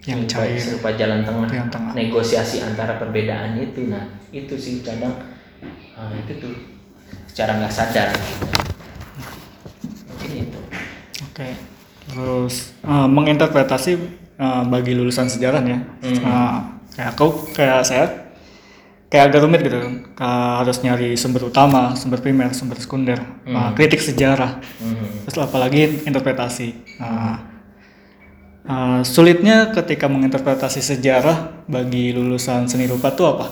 [0.00, 0.56] Yang cair.
[0.56, 1.92] seni rupa jalan tengah Yang tengah.
[1.92, 5.14] negosiasi antara perbedaan itu nah itu sih kadang
[5.92, 6.54] ah, itu tuh
[7.26, 8.08] secara nggak sadar
[10.08, 10.58] mungkin itu
[11.24, 11.48] Oke.
[12.08, 13.92] Terus eh, menginterpretasi
[14.34, 15.78] eh, bagi lulusan sejarah ya.
[16.00, 16.14] Hmm.
[16.16, 16.58] Eh,
[16.92, 18.06] kayak aku kayak saya
[19.06, 19.78] kayak agak rumit gitu.
[20.12, 24.58] Ka- harus nyari sumber utama, sumber primer, sumber sekunder, eh, kritik sejarah.
[24.78, 25.26] Hmm.
[25.26, 26.68] Terus apalagi interpretasi.
[26.98, 27.57] Nah,
[28.68, 33.46] eh, sulitnya ketika menginterpretasi sejarah bagi lulusan seni rupa itu apa?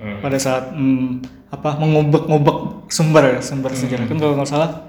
[0.00, 0.18] Hmm.
[0.18, 4.88] Pada saat hmm, apa mengubek-ngubek sumber ya, sumber sejarah kan kalau nggak salah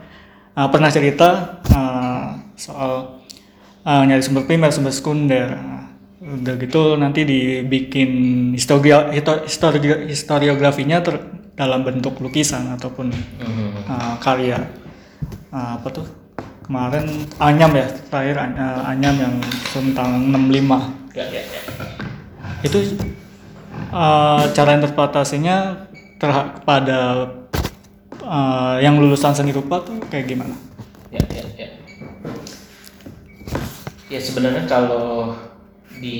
[0.56, 3.22] eh, pernah cerita eh, soal
[3.84, 5.60] eh, nyari sumber primer, sumber sekunder.
[6.24, 8.10] Udah gitu nanti dibikin
[8.56, 11.20] historia, hito- histori- historiografinya ter-
[11.54, 13.86] dalam bentuk lukisan ataupun Hmm.
[13.86, 14.58] uh, karya
[15.54, 16.08] uh, apa tuh
[16.64, 17.06] kemarin
[17.38, 19.36] Anyam ya terakhir uh, Anyam yang
[19.72, 21.62] tentang 65 ya ya ya.
[22.64, 22.80] Itu
[23.92, 27.00] uh, cara interpretasinya terhadap kepada
[28.24, 30.56] uh, yang lulusan seni rupa tuh kayak gimana?
[31.12, 31.68] ya ya ya.
[34.10, 35.38] Ya sebenarnya kalau
[36.00, 36.18] di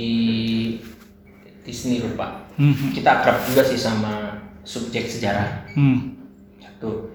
[1.64, 5.66] di seni rupa Hmm, kita akrab juga sih sama subjek sejarah.
[5.74, 6.22] Hmm,
[6.62, 7.10] satu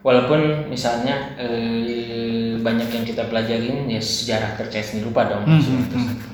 [0.00, 5.78] walaupun misalnya eh, banyak yang kita pelajarin ya sejarah terkait seni rupa dong Hmm, maksudnya
[5.78, 6.28] hmm, itu satu.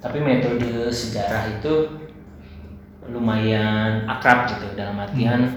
[0.00, 1.72] tapi metode sejarah itu
[3.04, 5.52] lumayan akrab gitu dalam artian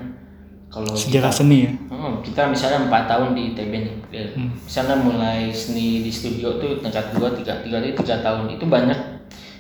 [0.68, 1.00] kalau Hmm.
[1.00, 1.72] sejarah kita, seni ya.
[1.88, 4.52] Hmm, kita misalnya empat tahun di ITB nih eh, Hmm.
[4.54, 9.00] misalnya mulai seni di studio tuh tingkat dua tiga tiga itu tiga tahun itu banyak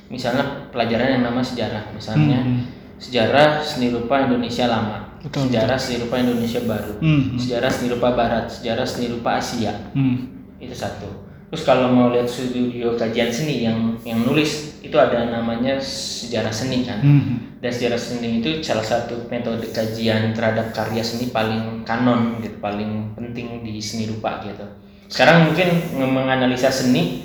[0.08, 2.63] misalnya pelajaran yang nama sejarah misalnya Hmm, hmm.
[3.00, 7.88] sejarah seni rupa Indonesia lama Betul, sejarah seni rupa Indonesia baru Hmm, hmm, sejarah seni
[7.89, 9.73] rupa barat sejarah seni rupa Asia.
[9.93, 10.17] Hmm,
[10.62, 11.10] itu satu.
[11.47, 16.84] Terus kalau mau lihat studio kajian seni yang yang nulis itu ada namanya sejarah seni
[16.84, 16.99] kan?
[16.99, 17.38] Hmm, hmm.
[17.63, 23.15] dan sejarah seni itu salah satu metode kajian terhadap karya seni paling kanon gitu paling
[23.15, 24.63] penting di seni rupa gitu.
[25.08, 27.23] Sekarang mungkin menganalisa seni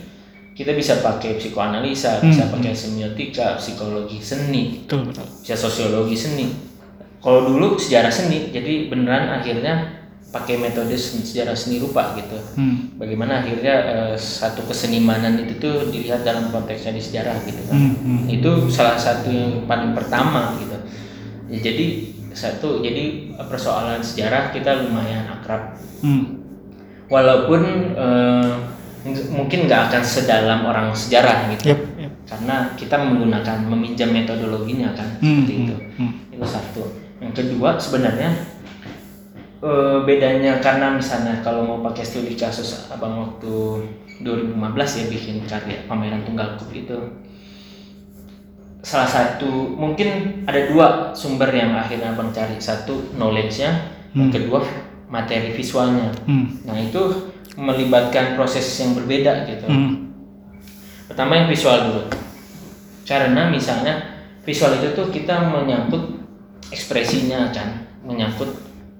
[0.52, 2.52] kita bisa pakai psikoanalisa bisa Hmm.
[2.61, 5.24] pakai semiotika psikologi seni betul betul.
[5.40, 6.46] bisa sosiologi seni
[7.23, 12.35] kalau dulu sejarah seni jadi beneran akhirnya pakai metode sejarah seni rupa gitu.
[12.57, 17.77] Hmm, bagaimana akhirnya eh, satu kesenimanan itu tuh dilihat dalam konteksnya di sejarah gitu kan.
[17.77, 18.21] Hmm, hmm.
[18.27, 20.75] itu salah satu yang paling pertama gitu.
[21.53, 21.87] Ya, jadi
[22.33, 25.77] satu jadi persoalan sejarah kita lumayan akrab.
[26.01, 26.41] Hmm,
[27.13, 27.93] walaupun
[29.05, 31.77] nggak- mungkin nggak akan sedalam orang sejarah gitu.
[31.77, 32.13] Yep, yep.
[32.25, 35.77] karena kita menggunakan meminjam metodologinya kan Hmm, seperti hmm, itu.
[36.01, 36.13] hmm.
[36.33, 36.83] itu satu
[37.33, 38.31] kedua sebenarnya
[39.61, 43.53] eh, bedanya karena misalnya kalau mau pakai studi kasus abang waktu
[44.23, 44.55] 2015
[45.03, 46.95] ya bikin karya pameran tunggal kub itu.
[48.83, 49.47] Salah satu
[49.79, 52.59] mungkin ada dua sumber yang akhirnya abang cari.
[52.59, 53.71] Satu knowledge-nya.
[54.12, 54.35] Yang Hmm.
[54.35, 54.61] kedua
[55.09, 56.12] materi visualnya.
[56.29, 57.01] Hmm, nah itu
[57.57, 59.64] melibatkan proses yang berbeda gitu.
[59.64, 60.12] Hmm,
[61.09, 62.03] Pertama yang visual dulu.
[63.05, 63.95] Karena misalnya
[64.45, 66.12] visual itu tuh kita menyangkut
[66.73, 67.69] ekspresinya kan,
[68.03, 68.49] menyangkut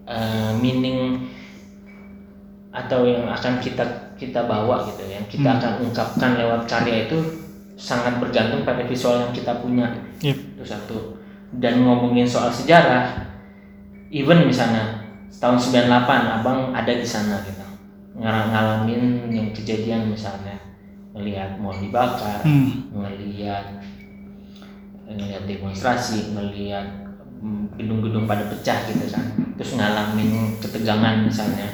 [0.05, 1.27] eh, meaning
[2.71, 3.85] atau yang akan kita
[4.17, 5.59] kita bawa gitu, yang kita Hmm.
[5.59, 7.19] akan ungkapkan lewat karya itu
[7.75, 9.89] sangat bergantung pada visual yang kita punya.
[10.21, 10.37] yep.
[10.37, 11.19] Itu satu.
[11.53, 13.29] Dan ngomongin soal sejarah,
[14.09, 15.05] even misalnya
[15.35, 17.61] tahun 98 abang ada di sana gitu,
[18.15, 20.57] Ngal- ngalamin yang kejadian misalnya
[21.13, 23.83] melihat mall dibakar, Hmm, melihat
[25.05, 27.02] ngelihat demonstrasi, melihat
[27.73, 29.25] gedung-gedung pada pecah gitu kan,
[29.57, 31.67] terus ngalamin ketegangan misalnya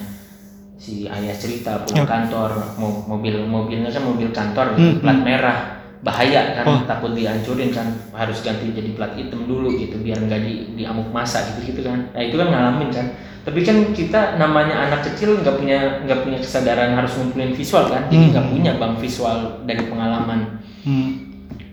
[0.75, 2.09] si ayah cerita pulang Yap.
[2.09, 5.27] kantor mo- mobil mobilnya kan mobil kantor gitu, Hmm, plat hmm.
[5.27, 5.59] merah
[5.99, 6.81] bahaya kan Oh.
[6.85, 11.43] takut dihancurin kan harus ganti jadi plat hitam dulu gitu biar nggak di diamuk masa
[11.45, 13.07] gitu gitu kan nah itu kan ngalamin kan
[13.43, 18.07] tapi kan kita namanya anak kecil nggak punya nggak punya kesadaran harus ngumpulin visual kan
[18.07, 18.33] jadi Hmm.
[18.33, 20.41] nggak punya bang visual dari pengalaman
[20.81, 21.11] Hmm.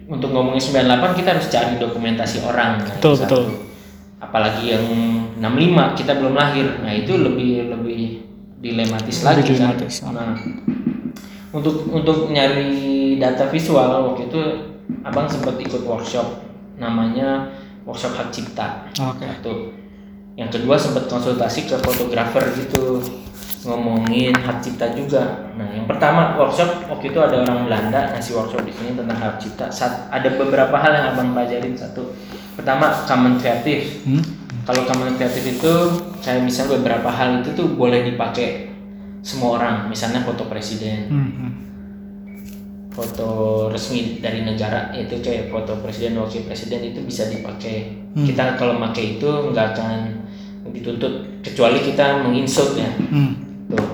[0.08, 3.38] untuk ngomongin 98 kita harus cari dokumentasi orang Betul, itu satu.
[4.36, 4.84] Apalagi yang
[5.39, 8.28] 65 kita belum lahir nah itu lebih lebih
[8.60, 10.12] dilematis Lebih lagi kan dilematis, ah.
[10.12, 10.36] nah
[11.56, 14.39] untuk untuk nyari data visual waktu itu
[15.08, 16.43] abang sempat ikut workshop
[16.76, 17.48] namanya
[17.88, 19.24] workshop hak cipta Oke.
[19.24, 19.71] satu
[20.36, 23.00] yang kedua sempat konsultasi ke fotografer gitu
[23.65, 25.50] ngomongin hak cipta juga.
[25.58, 29.41] Nah, yang pertama workshop waktu itu ada orang Belanda ngasih workshop di sini tentang hak
[29.41, 29.74] cipta.
[29.74, 32.13] Sat- ada beberapa hal yang abang pelajarin satu.
[32.56, 34.02] Pertama common kreatif.
[34.08, 34.24] Hmm.
[34.65, 35.74] Kalau common kreatif itu
[36.26, 38.74] kayak misalnya beberapa hal itu tuh boleh dipakai
[39.22, 39.76] semua orang.
[39.91, 41.32] Misalnya foto presiden, Hmm.
[41.32, 41.52] hmm.
[42.96, 43.30] foto
[43.68, 48.08] resmi dari negara itu kayak foto presiden wakil presiden itu bisa dipakai.
[48.15, 48.24] Hmm.
[48.24, 49.98] Kita kalau pakai itu nggak akan
[50.72, 52.89] dituntut kecuali kita menginsult ya.
[52.96, 53.36] Hmm.
[53.70, 53.86] Tuh.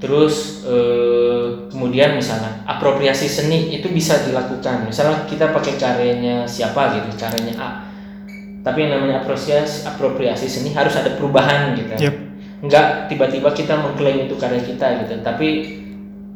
[0.00, 4.84] Terus eh, kemudian misalnya apropriasi seni itu bisa dilakukan.
[4.84, 7.68] Misalnya kita pakai karyanya siapa gitu, karyanya A.
[8.60, 11.96] Tapi yang namanya apropriasi apropriasi seni harus ada perubahan gitu.
[11.96, 12.14] Yep.
[12.60, 15.48] Enggak tiba-tiba kita mengklaim itu karya kita gitu, tapi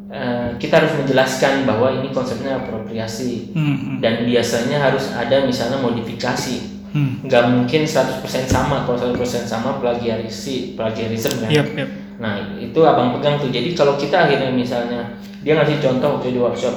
[0.09, 4.00] eh, kita harus menjelaskan bahwa ini konsepnya apropriasi Hmm.
[4.00, 6.72] dan biasanya harus ada misalnya modifikasi.
[6.96, 7.20] Hmm.
[7.28, 11.52] Nggak mungkin 100% sama, kalau 100% sama plagiarisi, plagiarism kan.
[11.52, 11.88] Yep, yep.
[12.22, 13.50] Nah itu abang pegang tuh.
[13.50, 15.13] Jadi kalau kita akhirnya misalnya
[15.44, 16.74] dia ngasih contoh waktu di workshop,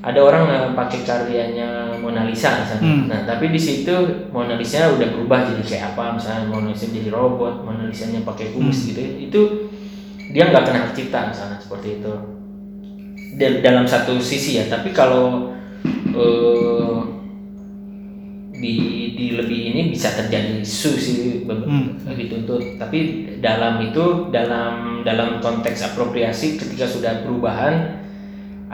[0.00, 2.86] ada orang yang pakai karyanya Mona Lisa misalnya.
[2.86, 3.04] Hmm.
[3.10, 3.92] Nah tapi di situ
[4.30, 6.14] Mona Lisa udah berubah jadi kayak apa?
[6.14, 8.88] Misalnya Mona Lisa jadi robot, Mona Lisa nya pakai kumis Hmm.
[8.94, 9.00] gitu.
[9.18, 9.40] Itu
[10.30, 12.12] dia nggak kena hak cipta misalnya seperti itu.
[13.34, 14.70] Dalam satu sisi ya.
[14.70, 15.50] Tapi kalau
[16.14, 16.98] eh,
[18.54, 18.74] di
[19.18, 21.96] di lebih ini bisa terjadi isu sih Hmm.
[22.16, 28.03] dituntut tapi dalam itu dalam dalam konteks apropriasi ketika sudah perubahan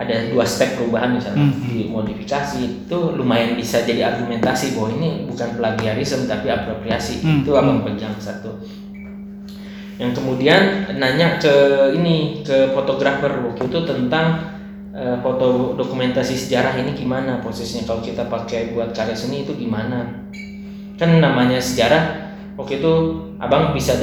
[0.01, 1.53] ada dua step perubahan misalnya.
[1.53, 1.61] Hmm.
[1.69, 7.21] di modifikasi itu lumayan bisa jadi argumentasi bahwa ini bukan plagiarisme tapi apropriasi.
[7.21, 7.45] Hmm.
[7.45, 8.57] itu abang pegang satu.
[10.01, 11.53] Yang kemudian nanya ke
[11.93, 14.57] ini ke fotografer waktu itu tentang
[14.97, 20.25] eh, foto dokumentasi sejarah ini gimana prosesnya kalau kita pakai buat karya seni itu gimana?
[20.97, 22.93] Kan namanya sejarah waktu itu
[23.37, 24.01] abang bisa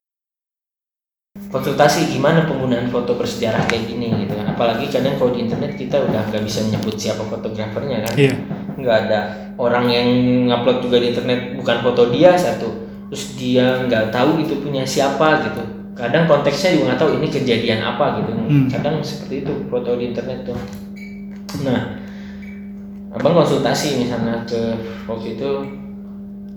[1.50, 6.02] konsultasi gimana penggunaan foto bersejarah kayak gini gitu kan apalagi kadang kalau di internet kita
[6.02, 8.14] udah nggak bisa menyebut siapa fotografernya kan.
[8.18, 8.34] Iya.
[8.78, 9.20] nggak ada
[9.58, 10.08] orang yang
[10.50, 12.90] ngupload juga di internet bukan foto dia satu.
[13.14, 15.62] Terus dia nggak tahu itu punya siapa gitu.
[15.94, 18.32] Kadang konteksnya juga nggak tahu ini kejadian apa gitu.
[18.34, 18.66] Hmm.
[18.66, 20.58] kadang seperti itu foto di internet tuh.
[21.62, 22.02] Nah
[23.14, 24.74] abang konsultasi misalnya ke
[25.06, 25.52] waktu itu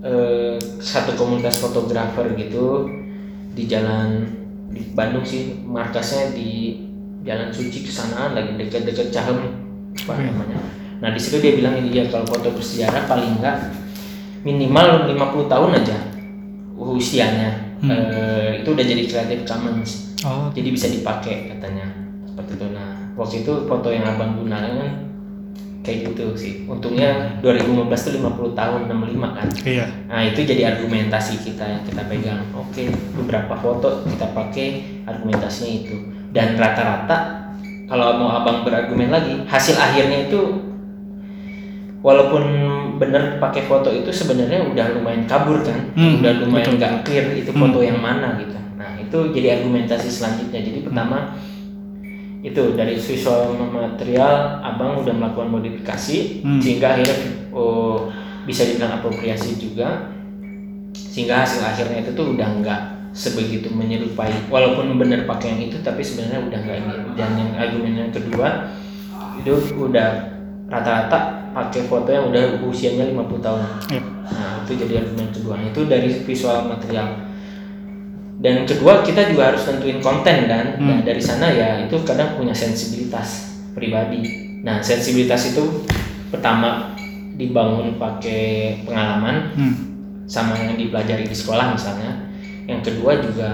[0.01, 2.89] eh, satu komunitas fotografer gitu
[3.53, 4.25] di jalan
[4.71, 6.90] di Bandung sih markasnya di
[7.21, 9.39] Jalan Suci kesanaan lagi dekat-dekat Cahem.
[10.07, 10.23] Apa Oke.
[10.25, 10.59] namanya.
[11.01, 13.73] Nah di situ dia bilang ini dia kalau foto bersejarah paling enggak
[14.45, 15.99] minimal 50 tahun aja
[16.81, 17.51] usianya.
[17.81, 17.89] Hmm.
[17.93, 20.13] Eh, itu udah jadi Creative Commons.
[20.21, 20.53] Oh.
[20.53, 21.89] jadi bisa dipakai katanya.
[22.29, 22.67] Seperti itu.
[22.77, 24.91] Nah waktu itu foto yang abang gunakan kan
[25.81, 26.53] kayak gitu sih.
[26.69, 29.49] Untungnya 2015 tuh 50 tahun 65 kan.
[29.65, 29.87] Iya.
[30.09, 32.45] nah itu jadi argumentasi kita yang kita pegang.
[32.53, 34.69] Oke beberapa foto kita pakai
[35.09, 35.97] argumentasinya itu
[36.31, 37.51] dan rata-rata
[37.91, 40.63] kalau mau abang berargumen lagi hasil akhirnya itu
[42.01, 42.45] walaupun
[42.97, 45.93] bener pakai foto itu sebenarnya udah lumayan kabur kan?
[45.97, 47.69] Hmm, udah lumayan nggak clear itu Hmm.
[47.69, 48.57] foto yang mana gitu.
[48.77, 50.61] Nah itu jadi argumentasi selanjutnya.
[50.65, 51.37] Jadi pertama
[52.41, 56.61] itu dari visual material abang udah melakukan modifikasi Hmm.
[56.61, 57.17] sehingga akhirnya
[57.53, 58.09] oh,
[58.49, 60.09] bisa dibilang apropriasi juga
[60.97, 62.81] sehingga hasil akhirnya itu tuh udah nggak
[63.11, 67.93] sebegitu menyerupai walaupun bener pakai yang itu tapi sebenarnya udah nggak ini dan yang argumen
[67.99, 68.71] yang kedua
[69.41, 70.09] itu udah
[70.71, 74.05] rata-rata pakai foto yang udah usianya 50 tahun Yep.
[74.31, 75.59] Nah, itu jadi argumen kedua.
[75.59, 77.27] Itu dari visual material.
[78.41, 80.79] Dan kedua, kita juga harus tentuin konten kan.
[80.79, 80.87] Hmm.
[80.87, 84.23] Nah, dari sana ya itu kadang punya sensibilitas pribadi.
[84.63, 85.85] Nah, sensibilitas itu
[86.31, 86.95] pertama
[87.35, 89.75] dibangun pakai pengalaman Hmm.
[90.31, 92.30] sama yang dipelajari di sekolah misalnya.
[92.71, 93.51] Yang kedua juga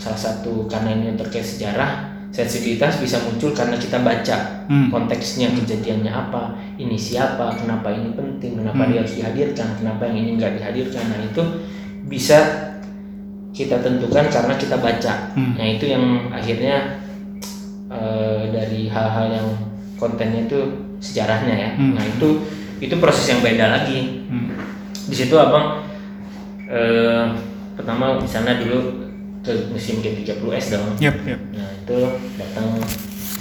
[0.00, 4.88] salah satu karena ini terkait sejarah, sensibilitas bisa muncul karena kita baca Hmm.
[4.88, 8.90] konteksnya kejadiannya apa ini siapa kenapa ini penting kenapa Hmm.
[8.90, 11.42] dia harus dihadirkan kenapa yang ini nggak dihadirkan nah itu
[12.08, 12.38] bisa
[13.52, 15.52] kita tentukan karena kita baca Hmm.
[15.54, 17.04] nah itu yang akhirnya
[18.50, 19.48] dari hal-hal yang
[19.94, 20.58] kontennya itu
[20.98, 21.70] sejarahnya ya.
[21.78, 21.94] Hmm.
[21.94, 22.42] Nah itu
[22.80, 24.26] itu proses yang beda lagi.
[24.26, 24.50] Hmm.
[25.06, 25.84] Di situ abang
[26.66, 27.24] eh,
[27.74, 29.04] pertama di sana dulu
[29.44, 30.96] ke museum G30S dong.
[30.98, 31.40] Yap, yap.
[31.52, 31.98] Nah itu
[32.40, 32.66] datang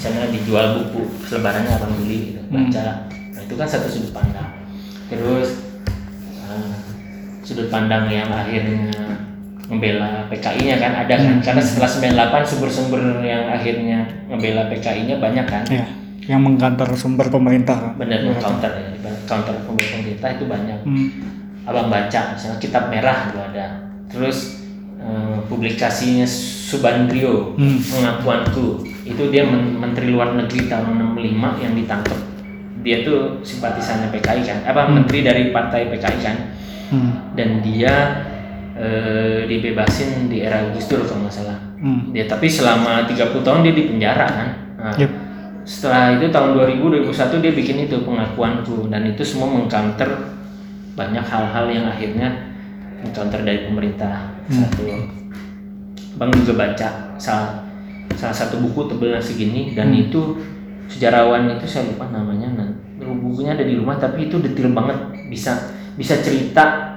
[0.04, 2.68] sana dijual buku selebarannya abang beli gitu, Hmm.
[2.68, 3.08] baca.
[3.08, 4.52] Nah itu kan satu sudut pandang.
[5.08, 5.64] Terus
[6.44, 6.76] eh,
[7.48, 8.92] sudut pandang yang akhirnya
[9.72, 11.40] membela PKI-nya kan ada kan?
[11.40, 11.44] Hmm.
[11.44, 15.64] Karena setelah 98 sumber-sumber yang akhirnya membela PKI-nya banyak kan.
[15.72, 15.88] Ya,
[16.28, 17.96] yang menggantar sumber pemerintah.
[17.96, 18.92] Bener counter ya,
[19.24, 20.80] counter pemerintah itu banyak.
[20.84, 21.08] Hmm.
[21.64, 23.66] Abang baca misalnya kitab merah itu ada.
[24.14, 24.62] Terus
[24.96, 27.78] eh, publikasinya Subandrio Hmm.
[27.78, 28.66] pengakuanku
[29.04, 32.16] itu dia men- menteri luar negeri tahun 65 yang ditangkap
[32.80, 34.94] dia tuh simpatisannya PKI kan apa Hmm.
[34.98, 36.38] menteri dari partai PKI kan
[36.88, 37.12] Hmm.
[37.34, 37.94] dan dia
[38.74, 42.10] eh, dibebasin di era Gus Dur kalau nggak salah Hmm.
[42.10, 45.12] dia tapi selama 30 tahun dia di penjara kan Nah, Yep.
[45.64, 50.10] setelah itu tahun 2000 2001 dia bikin itu pengakuanku dan itu semua mengcounter
[50.92, 52.53] banyak hal-hal yang akhirnya
[53.04, 54.60] mengcounter dari pemerintah Hmm.
[54.60, 54.84] satu
[56.14, 57.64] bang juga baca salah
[58.14, 60.04] salah satu buku tebelnya segini dan Hmm.
[60.04, 60.22] itu
[60.86, 65.56] sejarawan itu saya lupa namanya nah, bukunya ada di rumah tapi itu detail banget bisa
[65.94, 66.92] bisa cerita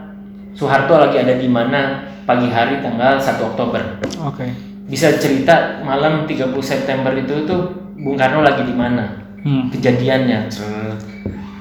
[0.53, 3.79] Soeharto lagi ada di mana pagi hari tanggal 1 Oktober
[4.25, 4.47] Oke.
[4.87, 7.63] bisa cerita malam 30 September itu tuh
[7.95, 9.71] Bung Karno lagi di mana Hmm.
[9.71, 10.51] kejadiannya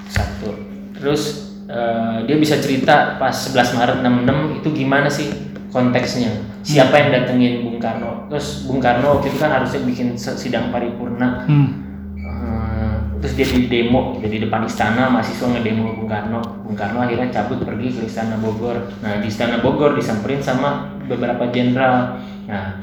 [0.08, 0.50] satu
[0.92, 5.28] terus eh, dia bisa cerita pas 11 Maret 66 itu gimana sih
[5.74, 6.32] konteksnya?
[6.66, 8.26] Siapa yang datengin Bung Karno?
[8.32, 11.46] Terus Bung Karno waktu itu kan harusnya bikin sidang paripurna.
[11.46, 11.70] Hmm.
[12.18, 16.42] Eh, terus dia di demo jadi depan istana mahasiswa ngedemo Bung Karno.
[16.66, 18.90] Bung Karno akhirnya cabut pergi ke istana Bogor.
[19.06, 22.18] Nah di istana Bogor disamperin sama beberapa jenderal.
[22.50, 22.82] Nah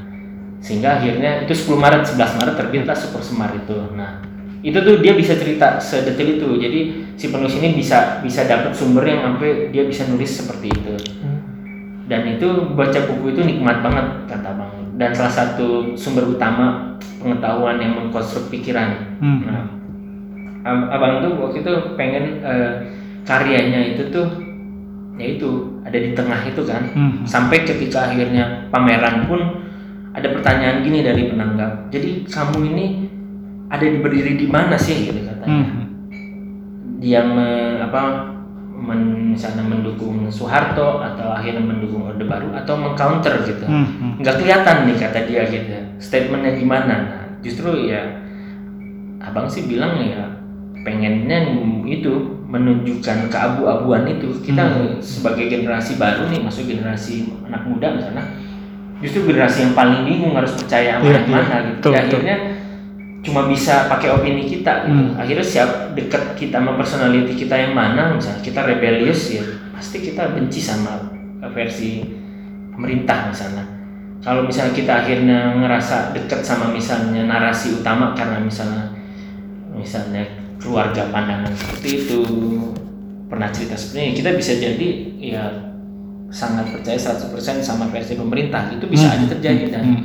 [0.63, 3.75] sehingga akhirnya itu 10 Maret 11 Maret terbitlah Super Semar itu.
[3.99, 4.32] Nah
[4.63, 6.49] itu tuh dia bisa cerita sedetail itu.
[6.57, 6.81] Jadi
[7.19, 10.95] si penulis ini bisa bisa dapat sumber yang sampai dia bisa nulis seperti itu.
[12.07, 14.73] Dan itu baca buku itu nikmat banget kata bang.
[14.99, 19.19] Dan salah satu sumber utama pengetahuan yang mengkonstruk pikiran.
[19.19, 19.41] Hmm.
[19.47, 19.65] Nah,
[20.63, 22.73] ab- abang tuh waktu itu pengen eh,
[23.23, 24.27] karyanya itu tuh
[25.19, 26.83] ya itu ada di tengah itu kan.
[26.95, 27.23] Hmm.
[27.27, 29.41] sampai ketika akhirnya pameran pun
[30.13, 31.89] ada pertanyaan gini dari penanggap.
[31.89, 32.87] Jadi kamu ini
[33.73, 35.83] ada di berdiri di mana sih gitu katanya Hmm.
[36.99, 38.31] dia me- apa
[38.77, 44.21] men, misalnya mendukung Soeharto atau akhirnya mendukung Orde Baru atau mengcounter gitu Hmm.
[44.21, 48.21] nggak kelihatan nih kata dia gitu statementnya gimana nah, justru ya
[49.19, 50.37] abang sih bilang ya
[50.83, 51.47] pengennya
[51.87, 52.13] itu
[52.45, 54.65] menunjukkan keabu-abuan itu kita
[54.99, 58.25] sebagai generasi baru nih masuk generasi anak muda misalnya
[58.99, 61.33] justru generasi yang paling bingung harus percaya sama Iya, yang iya.
[61.33, 62.21] mana gitu Betul, Ya, betul.
[63.23, 65.15] Cuma bisa pakai opini kita gitu Hmm.
[65.15, 70.35] akhirnya siap dekat kita sama personality kita yang mana misalnya kita rebellious ya pasti kita
[70.35, 71.07] benci sama
[71.49, 72.03] versi
[72.71, 73.63] pemerintah misalnya
[74.23, 78.91] kalau misalnya kita akhirnya ngerasa dekat sama misalnya narasi utama karena misalnya
[79.71, 80.23] misalnya
[80.59, 82.19] keluarga pandangan seperti itu
[83.27, 85.45] pernah cerita seperti ini kita bisa jadi ya
[86.29, 89.15] sangat percaya 100% sama versi pemerintah itu bisa Hmm.
[89.21, 90.03] aja terjadi dan Hmm.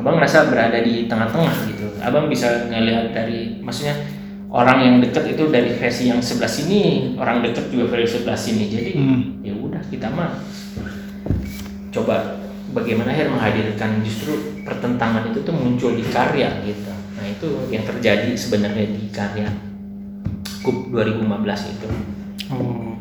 [0.00, 3.92] Abang merasa berada di tengah-tengah gitu abang bisa ngelihat dari maksudnya
[4.50, 8.64] orang yang dekat itu dari versi yang sebelah sini orang dekat juga versi sebelah sini
[8.66, 9.44] jadi Hmm.
[9.44, 10.40] ya udah kita mah
[11.90, 12.38] coba
[12.70, 18.30] bagaimana akhirnya menghadirkan justru pertentangan itu tuh muncul di karya gitu nah itu yang terjadi
[18.32, 19.48] sebenarnya di karya
[20.60, 21.88] KUP 2015 itu
[22.50, 22.98] Oh.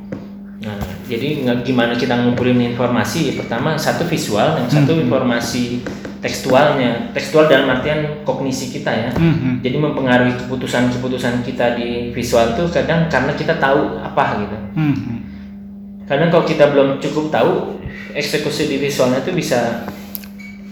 [0.61, 0.77] Nah,
[1.09, 3.33] jadi gimana kita ngumpulin informasi?
[3.33, 5.09] Pertama satu visual, yang satu Hmm.
[5.09, 5.81] informasi
[6.21, 7.09] tekstualnya.
[7.17, 9.09] Tekstual dalam artian kognisi kita ya.
[9.17, 9.57] Hmm.
[9.65, 14.57] Jadi mempengaruhi keputusan-keputusan kita di visual tuh kadang karena kita tahu apa gitu.
[14.77, 14.93] Hmm.
[14.93, 15.19] Hmm.
[16.05, 17.81] Kadang kalau kita belum cukup tahu
[18.13, 19.89] eksekusi di visualnya tuh bisa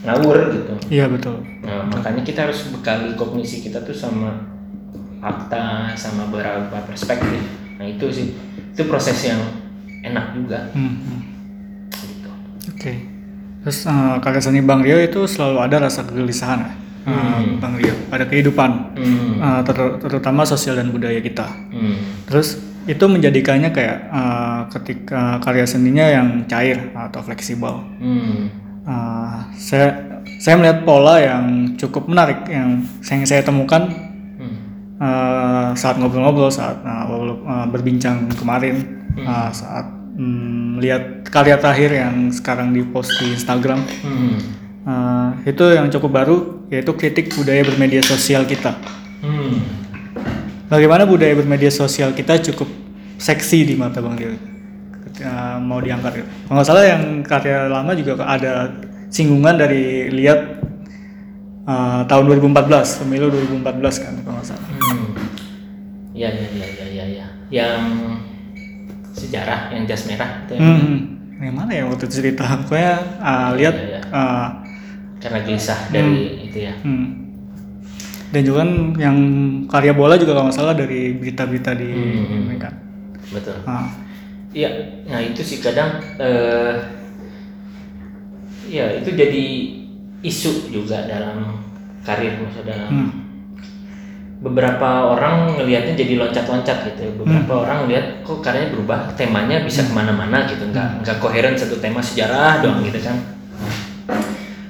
[0.06, 0.73] ngawur gitu.
[0.93, 1.41] Iya betul.
[1.65, 4.38] Nah, makanya kita harus bekali kognisi kita tuh sama
[5.17, 7.41] fakta, sama beberapa perspektif.
[7.78, 8.34] Nah itu sih,
[8.73, 9.41] itu proses yang
[10.08, 10.60] enak juga.
[10.72, 10.93] Hmm.
[10.98, 11.22] Hmm.
[11.91, 12.30] Gitu.
[12.72, 12.93] Oke.
[13.62, 16.72] Terus eh, karya seni Bang Rio itu selalu ada rasa kegelisahan ya.
[17.08, 17.60] Hmm.
[17.60, 19.39] Bang Rio pada kehidupan, Hmm.
[19.39, 21.47] eh, ter- terutama sosial dan budaya kita.
[21.72, 21.95] Hmm.
[22.28, 27.80] Terus itu menjadikannya kayak eh, ketika karya seninya yang cair atau fleksibel.
[27.99, 28.51] Hmm.
[28.88, 29.88] Eh, saya
[30.39, 31.43] saya melihat pola yang
[31.76, 33.88] cukup menarik yang yang saya temukan
[34.39, 34.55] Hmm.
[34.99, 38.84] eh, saat ngobrol-ngobrol saat eh, berbincang kemarin
[39.16, 39.24] Hmm.
[39.26, 39.88] eh, saat
[40.18, 44.38] mm, melihat karya terakhir yang sekarang di post di Instagram Hmm.
[44.88, 46.38] Eh, itu yang cukup baru
[46.72, 48.72] yaitu kritik budaya bermedia sosial kita
[49.18, 49.59] Hmm.
[50.70, 52.70] Bagaimana budaya bermedia sosial kita cukup
[53.18, 54.36] seksi di mata Bang Dio?
[55.09, 56.30] Ketika mau diangkat gitu.
[56.45, 58.70] Kalau nggak salah yang karya lama juga ada
[59.09, 60.59] singgungan dari lihat
[61.65, 63.32] uh, tahun 2014, pemilu
[63.63, 64.68] 2014 kan kalau nggak salah.
[64.70, 65.07] Hmm.
[66.13, 67.28] Ya, ya, ya, ya, ya, ya.
[67.47, 67.82] Yang
[69.18, 70.53] sejarah, yang jas merah itu.
[70.53, 70.99] yang- Hmm.
[71.38, 72.45] Yang mana ya waktu itu cerita?
[72.59, 74.01] Pokoknya uh, lihat Iya, iya.
[74.07, 74.47] uh,
[75.18, 76.74] Karena gelisah dari itu ya.
[76.78, 77.07] hmm.
[78.28, 79.18] dan juga kan yang
[79.65, 82.45] karya bola juga kalau nggak salah dari berita-berita di Hmm.
[82.45, 82.74] ini kan.
[83.30, 83.55] Betul.
[83.63, 83.88] Ah.
[84.49, 84.70] Iya,
[85.05, 86.76] nah itu sih kadang eh
[88.68, 89.43] ya itu jadi
[90.22, 91.61] isu juga dalam
[92.01, 93.11] karir maksudnya dalam Hmm.
[94.38, 97.63] Beberapa orang ngelihatnya jadi loncat-loncat gitu beberapa Hmm.
[97.63, 101.97] orang ngelihat kok karyanya berubah temanya bisa ke mana-mana gitu nggak nggak koheren satu tema
[101.99, 103.17] sejarah doang gitu kan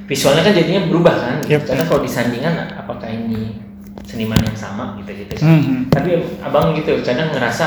[0.07, 1.51] visualnya kan jadinya berubah kan gitu.
[1.51, 1.61] Yep.
[1.67, 3.59] karena kalau disandingan apakah ini
[4.03, 5.81] seniman yang sama gitu gitu kan Hmm, hmm.
[5.91, 6.09] tapi
[6.39, 7.65] abang gitu kadang ngerasa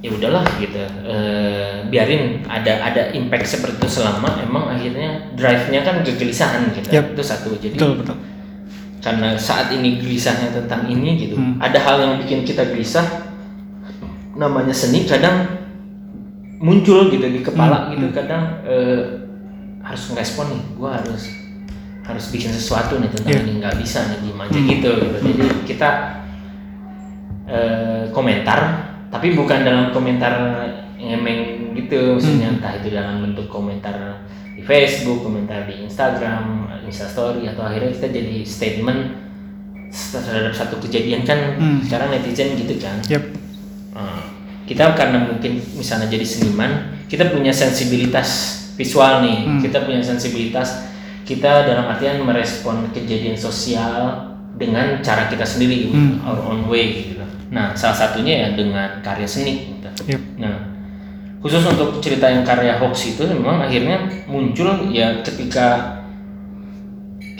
[0.00, 6.00] ya udahlah gitu Eh, biarin ada ada impact seperti itu selama emang akhirnya drive-nya kan
[6.00, 7.16] kegelisahan gitu Yap.
[7.16, 8.16] itu satu jadi Betul betul.
[9.00, 11.56] Karena saat ini gelisahnya tentang ini gitu Hmm.
[11.56, 13.04] ada hal yang bikin kita gelisah
[14.32, 15.48] namanya seni kadang
[16.58, 19.00] muncul gitu di kepala Hmm, gitu kadang eh,
[19.80, 21.32] harus ngerespon nih gua harus
[22.04, 23.42] harus bikin sesuatu nih tentang Iya.
[23.42, 24.68] ini nggak bisa nih diem aja Hmm.
[24.68, 25.90] gitu gitu jadi kita
[27.46, 28.60] eh, komentar
[29.10, 30.32] tapi bukan dalam komentar
[30.94, 32.54] ngemeng gitu maksudnya Hmm.
[32.60, 34.20] entah itu dalam bentuk komentar
[34.52, 36.59] di Facebook, komentar di Instagram,
[36.90, 39.00] Instastory atau akhirnya kita jadi statement
[39.90, 41.78] terhadap satu kejadian kan Hmm.
[41.82, 43.24] sekarang netizen gitu kan Yap.
[43.90, 44.22] Uh,
[44.66, 46.70] kita karena mungkin misalnya jadi seniman
[47.06, 48.28] kita punya sensibilitas
[48.74, 49.60] visual nih Hmm.
[49.60, 50.86] kita punya sensibilitas
[51.26, 56.22] kita dalam artian merespon kejadian sosial dengan cara kita sendiri Hmm.
[56.22, 59.90] our own way gitu nah salah satunya ya dengan karya seni gitu.
[60.06, 60.22] Yap.
[60.38, 60.54] nah
[61.42, 65.98] khusus untuk cerita yang karya hoax itu memang akhirnya muncul ya ketika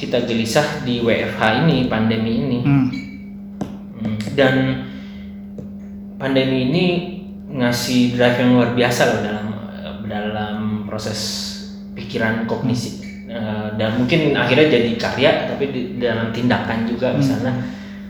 [0.00, 2.86] kita gelisah di WFH ini pandemi ini Hmm.
[4.00, 4.54] Hmm, dan
[6.16, 6.84] pandemi ini
[7.52, 9.46] ngasih drive yang luar biasa loh dalam
[10.08, 10.56] dalam
[10.88, 11.20] proses
[11.92, 17.62] pikiran kognisi Eh, dan mungkin akhirnya jadi karya tapi di dalam tindakan juga misalnya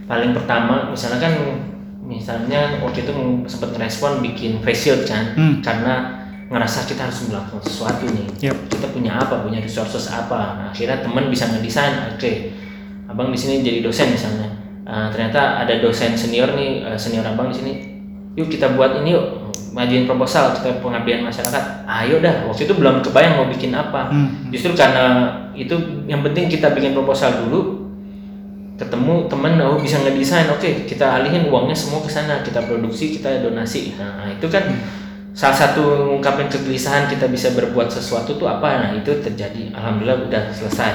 [0.09, 1.34] paling pertama misalnya kan
[2.01, 3.12] misalnya waktu itu
[3.45, 5.61] sempat ngerespon bikin face shield kan Hmm.
[5.61, 6.19] karena
[6.51, 8.59] ngerasa kita harus melakukan sesuatu nih Yap.
[8.66, 10.59] kita punya apa punya resources apa.
[10.59, 12.32] Nah, akhirnya teman bisa ngedesain oke.
[13.07, 14.51] Abang di sini jadi dosen misalnya.
[14.82, 17.72] Uh, ternyata ada dosen senior nih uh, senior abang di sini.
[18.34, 21.86] Yuk kita buat ini yuk majuin proposal kita pengabdian masyarakat.
[21.86, 24.11] Ayo dah waktu itu belum kebayang mau bikin apa.
[24.11, 24.51] Hmm.
[24.51, 27.78] justru karena itu yang penting kita bikin proposal dulu.
[28.74, 30.51] Ketemu temen oh bisa ngedesain.
[30.51, 32.42] Oke kita alihin uangnya semua ke sana.
[32.42, 33.94] Kita produksi kita donasi.
[33.94, 34.66] Nah itu kan
[35.31, 40.43] salah satu ungkapan kegelisahan kita bisa berbuat sesuatu tuh apa nah itu terjadi alhamdulillah udah
[40.51, 40.93] selesai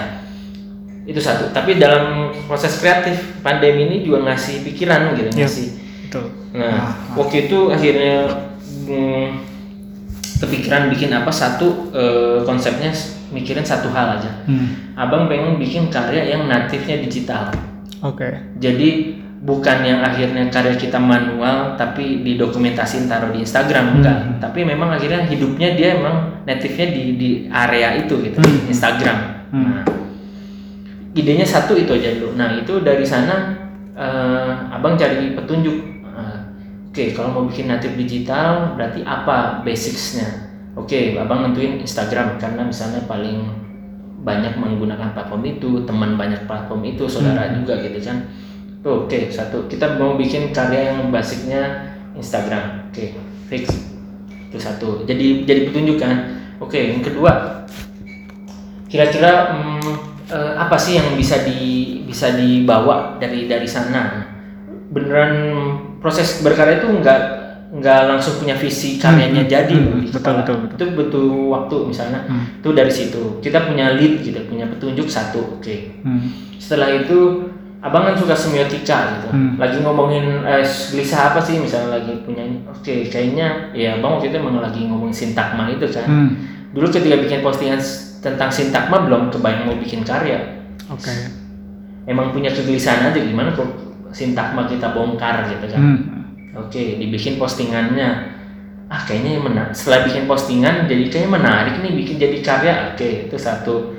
[1.06, 5.48] itu satu tapi dalam proses kreatif pandemi ini juga ngasih pikiran gitu Iya.
[5.48, 5.70] ngasih
[6.06, 6.32] Betul.
[6.56, 8.24] Nah, waktu itu akhirnya
[8.88, 9.28] hmm,
[10.40, 12.94] kepikiran bikin apa satu eh, konsepnya
[13.36, 14.32] mikirin satu hal aja.
[14.48, 14.96] Hmm.
[14.96, 17.52] Abang pengen bikin karya yang natifnya digital.
[18.00, 18.32] Oke.
[18.62, 23.96] Jadi bukan yang akhirnya karya kita manual tapi didokumentasin taruh di Instagram Hmm.
[24.02, 24.20] enggak.
[24.42, 28.66] Tapi memang akhirnya hidupnya dia emang natifnya di di area itu gitu, Hmm.
[28.66, 29.18] Instagram.
[29.54, 29.64] Hmm.
[29.70, 29.84] Nah,
[31.14, 32.34] idenya satu itu aja dulu.
[32.34, 33.62] Nah itu dari sana
[33.96, 35.78] eh, abang cari petunjuk.
[36.04, 36.38] Eh,
[36.90, 40.26] Oke kalau mau bikin natif digital berarti apa basicsnya?
[40.76, 43.46] Oke abang nentuin Instagram karena misalnya paling
[44.26, 48.26] banyak menggunakan platform itu, teman banyak platform itu, saudara juga gitu kan.
[48.86, 52.86] Tuh, Oke satu kita mau bikin karya yang basicnya Instagram.
[52.94, 53.18] Oke
[53.50, 53.66] fix
[54.30, 55.02] itu satu.
[55.04, 56.38] Jadi jadi petunjuk kan.
[56.62, 57.66] Oke yang kedua
[58.86, 59.92] kira-kira hmm,
[60.30, 61.60] eh, apa sih yang bisa di
[62.06, 64.24] bisa dibawa dari dari sana
[64.94, 65.34] beneran
[66.00, 67.20] proses berkarya itu nggak
[67.76, 70.76] nggak langsung punya visi karyanya Hmm, jadi hmm, betul, betul, betul.
[70.78, 72.46] itu butuh waktu misalnya Hmm.
[72.62, 75.76] itu dari situ kita punya lead gitu punya petunjuk satu oke
[76.06, 76.30] Hmm.
[76.56, 77.50] setelah itu
[77.86, 79.30] abang kan suka semiotika gitu.
[79.30, 79.62] Hmm.
[79.62, 81.62] lagi ngomongin eh, gelisah apa sih?
[81.62, 86.10] Misalnya lagi punya oke kayaknya ya abang waktu itu emang lagi ngomongin sintagma itu kan
[86.10, 86.30] Hmm.
[86.74, 87.78] dulu ketika bikin postingan
[88.20, 90.66] tentang sintagma belum kebayang mau bikin karya.
[90.90, 91.14] Oke.
[92.06, 93.66] emang punya kegelisahan aja gimana kok
[94.14, 95.98] sintagma kita bongkar gitu kan Hmm.
[96.58, 98.34] oke dibikin postingannya.
[98.86, 102.74] Ah kayaknya menarik setelah bikin postingan jadi kayaknya menarik nih bikin jadi karya.
[102.94, 103.94] Oke itu satu.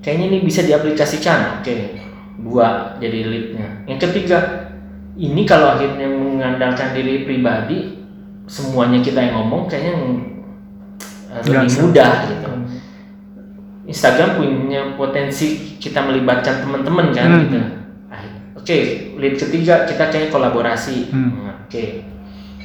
[0.00, 1.60] Kayaknya ini bisa diaplikasikan.
[1.60, 2.07] Oke
[2.38, 3.66] dua jadi leadnya.
[3.84, 4.38] Yang ketiga
[5.18, 7.98] ini kalau akhirnya mengandalkan diri pribadi
[8.46, 9.94] semuanya kita yang ngomong kayaknya
[11.34, 12.50] uh, lebih mudah gitu.
[13.88, 17.40] Instagram punya potensi kita melibatkan teman-teman kan Hmm.
[17.48, 17.58] gitu.
[18.12, 18.22] Ah,
[18.54, 18.76] oke
[19.16, 21.08] lead ketiga kita kayak kolaborasi.
[21.08, 21.30] Hmm.
[21.42, 21.84] Nah, oke.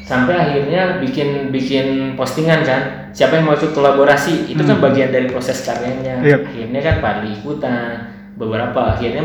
[0.03, 2.81] Sampai akhirnya bikin bikin postingan kan
[3.15, 4.51] siapa yang mau ikut kolaborasi?
[4.51, 4.85] Itu kan Hmm.
[4.85, 6.19] bagian dari proses karyanya.
[6.21, 6.39] Yep.
[6.43, 8.97] akhirnya kan pada ikutan beberapa.
[8.97, 9.23] Akhirnya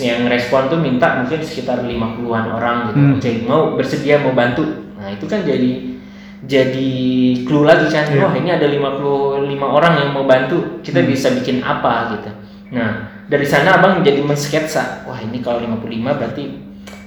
[0.00, 2.98] yang respon tuh minta mungkin sekitar 50-an orang gitu.
[3.00, 3.14] Hmm.
[3.16, 4.64] oke mau bersedia mau bantu.
[5.00, 5.96] Nah itu kan jadi
[6.44, 6.90] jadi
[7.44, 8.08] clue lagi kan.
[8.12, 8.20] Iya.
[8.24, 10.84] wah ini ada 55 orang yang mau bantu.
[10.84, 12.30] Kita bisa bikin apa gitu.
[12.76, 15.08] Nah dari sana abang jadi mensketsa.
[15.08, 16.44] Wah ini kalau 55 berarti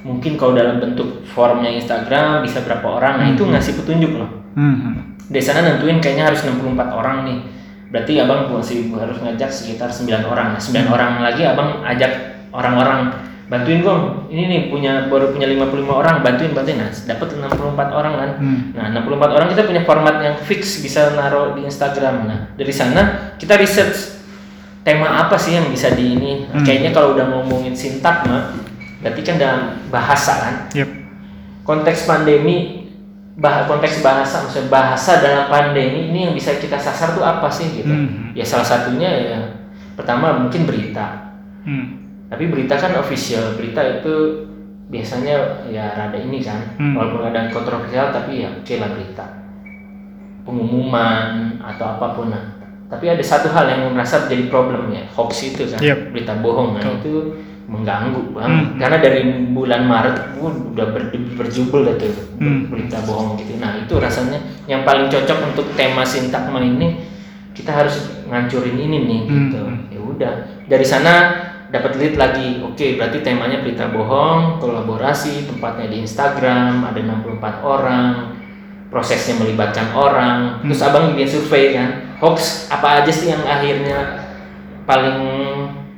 [0.03, 3.13] mungkin kalau dalam bentuk formnya Instagram bisa berapa orang.
[3.21, 4.43] Nah itu ngasih petunjuk loh.
[4.53, 5.17] Hmm.
[5.33, 7.37] dari sana nentuin kayaknya harus 64 orang nih
[7.93, 10.57] berarti abang masih harus ngajak sekitar 9 orang.
[10.57, 13.29] Nah 9 orang lagi abang ajak orang-orang.
[13.45, 16.25] Bantuin dong ini nih punya baru punya 55 orang.
[16.25, 16.81] Bantuin bantuin.
[16.81, 18.29] Nah dapat 64 orang kan?
[18.41, 18.59] Hmm.
[18.73, 22.25] nah 64 orang kita punya format yang fix bisa naruh di Instagram.
[22.25, 24.25] Nah dari sana kita research
[24.81, 26.49] tema apa sih yang bisa di ini.
[26.49, 26.65] Hmm.
[26.65, 28.57] kayaknya kalau udah ngomongin sintagma
[29.05, 29.61] berarti kan dalam
[29.93, 30.55] bahasa kan?
[30.73, 30.89] Yep.
[31.63, 32.82] konteks pandemi
[33.33, 37.65] bah konteks bahasa maksudnya bahasa dalam pandemi ini yang bisa kita sasar tuh apa sih
[37.73, 38.29] gitu Hmm.
[38.31, 39.39] ya salah satunya ya
[39.93, 41.33] pertama mungkin berita
[41.65, 41.97] Hmm.
[42.29, 44.45] tapi berita kan official berita itu
[44.85, 46.93] biasanya ya rada ini kan Hmm.
[46.93, 49.25] walaupun ada kontroversial tapi ya oke lah berita
[50.43, 52.43] pengumuman atau apa pun nah
[52.85, 56.13] tapi ada satu hal yang merasa jadi problem ya hoax itu kan Yep.
[56.13, 57.33] berita bohong nah itu
[57.63, 58.75] mengganggu banget Hmm.
[58.75, 61.03] karena dari bulan Maret gua udah ber,
[61.39, 62.67] berjubel itu Hmm.
[62.67, 64.37] berita bohong gitu nah itu rasanya
[64.67, 66.99] yang paling cocok untuk tema sintagma ini
[67.55, 69.31] kita harus ngancurin ini nih Hmm.
[69.47, 70.33] gitu ya udah
[70.67, 71.13] dari sana
[71.71, 78.37] dapat lead lagi oke berarti temanya berita bohong kolaborasi tempatnya di Instagram ada 64 orang
[78.91, 80.87] prosesnya melibatkan orang terus Hmm.
[80.91, 81.89] abang bikin survei kan
[82.19, 84.21] hoax apa aja sih yang akhirnya
[84.83, 85.17] paling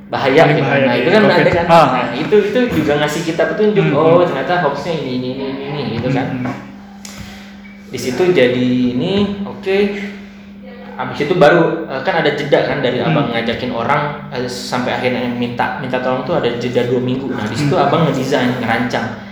[0.06, 1.40] bahaya Paling gitu bahaya nah itu kan COVID.
[1.40, 1.86] ada kan Ah.
[1.92, 3.96] nah itu itu juga ngasih kita petunjuk Hmm.
[3.96, 6.54] oh ternyata hoaxnya ini ini ini ini, ini gitu kan Hmm.
[7.86, 9.76] di situ jadi ini oke
[10.96, 13.08] habis itu baru eh, kan ada jeda kan dari Hmm.
[13.08, 17.42] abang ngajakin orang eh, sampai akhirnya minta minta tolong tuh ada jeda dua minggu nah
[17.42, 17.84] di situ Hmm.
[17.84, 19.26] abang ngedesain ngerancang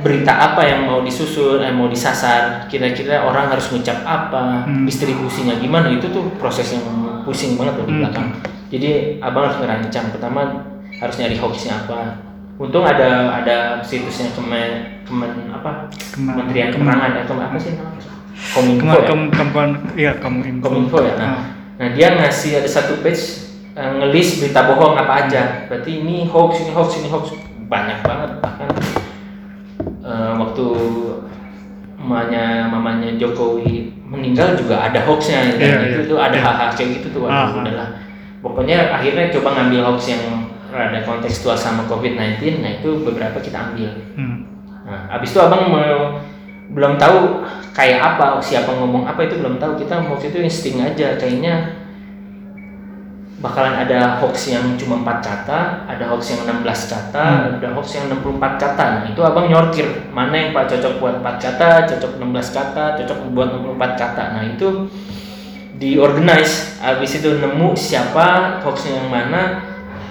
[0.00, 4.86] berita apa yang mau disusun eh, mau disasar kira-kira orang harus ngucap apa Hmm.
[4.86, 6.86] distribusinya gimana itu tuh proses yang
[7.22, 8.00] pusing banget loh di Hmm.
[8.02, 8.28] belakang
[8.70, 10.40] jadi abang harus ngerancang pertama
[10.92, 12.00] harus nyari hoaxnya apa
[12.56, 17.98] untung ada ada situsnya kemen kemen apa Kemen- Kementerian Kemen- Penerangan atau apa sih namanya
[18.40, 19.04] Kominfo ya?
[19.04, 20.64] kem kemar iya kamu info.
[20.64, 21.12] Kominfo ya.
[21.12, 21.42] Nah, Ah.
[21.76, 23.20] nah dia ngasih ada satu page
[23.70, 25.68] eh, ngelis berita bohong apa aja.
[25.68, 27.36] Berarti ini hoax, ini hoax, ini hoax
[27.68, 28.68] banyak banget bahkan
[30.00, 30.66] eh, waktu
[31.96, 36.10] mamanya mamanya Jokowi meninggal juga ada hoaxnya dan Iya, itu iya.
[36.10, 36.42] tuh ada Iya.
[36.42, 37.88] hal-hal kayak gitu tuh Ah, udahlah
[38.42, 40.22] pokoknya akhirnya coba ngambil hoax yang
[40.70, 44.38] rada kontekstual sama COVID-19 nah itu beberapa kita ambil Hmm.
[44.80, 46.18] Nah, abis itu abang mau
[46.70, 49.74] belum tahu kayak apa, siapa ngomong apa itu belum tahu.
[49.76, 51.79] Kita waktu itu insting aja, kayaknya
[53.40, 57.56] bakalan ada hoax yang cuma 4 kata, ada hoax yang 16 kata, Hmm.
[57.56, 58.86] ada hoax yang 64 kata.
[59.00, 63.18] Nah, itu abang nyortir mana yang pak cocok buat 4 kata, cocok 16 kata, cocok
[63.32, 64.24] buat 64 kata.
[64.36, 64.68] Nah, itu
[65.80, 66.76] diorganize.
[66.84, 69.64] Abis itu nemu siapa hoaxnya yang mana,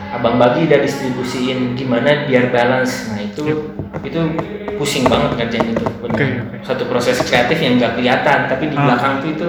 [0.10, 3.14] abang bagi dan distribusiin gimana biar balance.
[3.14, 3.70] Nah, itu
[4.02, 4.20] itu
[4.82, 6.18] pusing banget kerjaan itu benar.
[6.18, 6.28] Oke.
[6.66, 8.84] satu proses kreatif yang nggak kelihatan tapi di Ah.
[8.90, 9.48] belakang tuh itu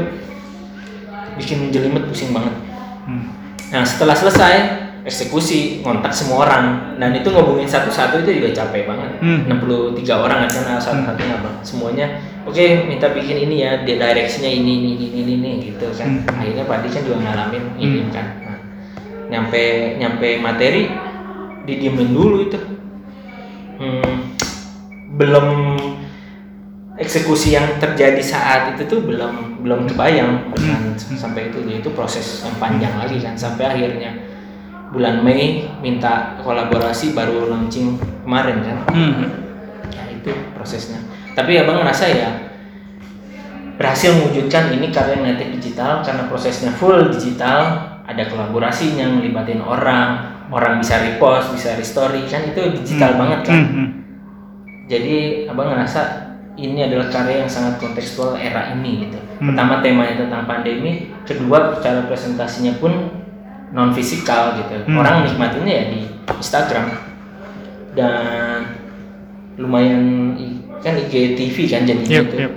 [1.41, 2.53] bikin jelimet pusing banget.
[3.70, 4.54] Nah setelah selesai
[5.04, 6.64] eksekusi ngontak semua orang.
[7.00, 9.10] Dan itu ngobongin satu-satu itu juga capek banget.
[9.24, 9.48] Hmm.
[9.48, 12.06] 63 orang kan satu-satunya bang semuanya
[12.44, 16.20] oke minta bikin ini ya di directionnya ini ini ini ini, ini gitu kan.
[16.20, 16.36] Hmm.
[16.40, 18.12] akhirnya Pak kan juga ngalamin ini Hmm.
[18.12, 18.26] kan.
[18.44, 18.58] Nah,
[19.30, 19.62] nyampe
[19.96, 20.82] nyampe materi
[21.64, 22.60] didiemin dulu itu.
[23.80, 24.36] Hmm,
[25.16, 25.46] belum
[27.01, 31.16] eksekusi yang terjadi saat itu tuh belum belum kebayang dengan Hmm.
[31.16, 34.12] sampai itu itu proses yang panjang lagi kan sampai akhirnya
[34.92, 39.32] bulan Mei minta kolaborasi baru launching kemarin kan Hmm.
[39.88, 41.01] ya itu prosesnya
[41.32, 42.30] tapi abang ngerasa ya
[43.80, 47.61] berhasil mewujudkan ini karya native digital karena prosesnya full digital
[48.05, 50.20] ada kolaborasinya ngelibatin orang
[50.53, 53.20] orang bisa repost bisa restory kan itu digital Hmm.
[53.24, 53.72] banget kan Hmm.
[53.72, 53.88] Hmm.
[54.84, 55.16] jadi
[55.48, 56.30] abang ngerasa
[56.61, 59.16] ini adalah karya yang sangat kontekstual era ini gitu.
[59.40, 59.50] Hmm.
[59.50, 62.92] Pertama temanya tentang pandemi, kedua cara presentasinya pun
[63.70, 64.98] non fisikal gitu Hmm.
[64.98, 66.90] orang nikmatinya ya di Instagram
[67.92, 68.66] dan
[69.54, 70.34] lumayan
[70.80, 72.52] kan IGTV kan jadi Yep, gitu yep.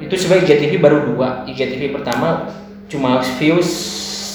[0.00, 2.50] itu sebenarnya IGTV baru dua IGTV pertama
[2.84, 3.68] cuma views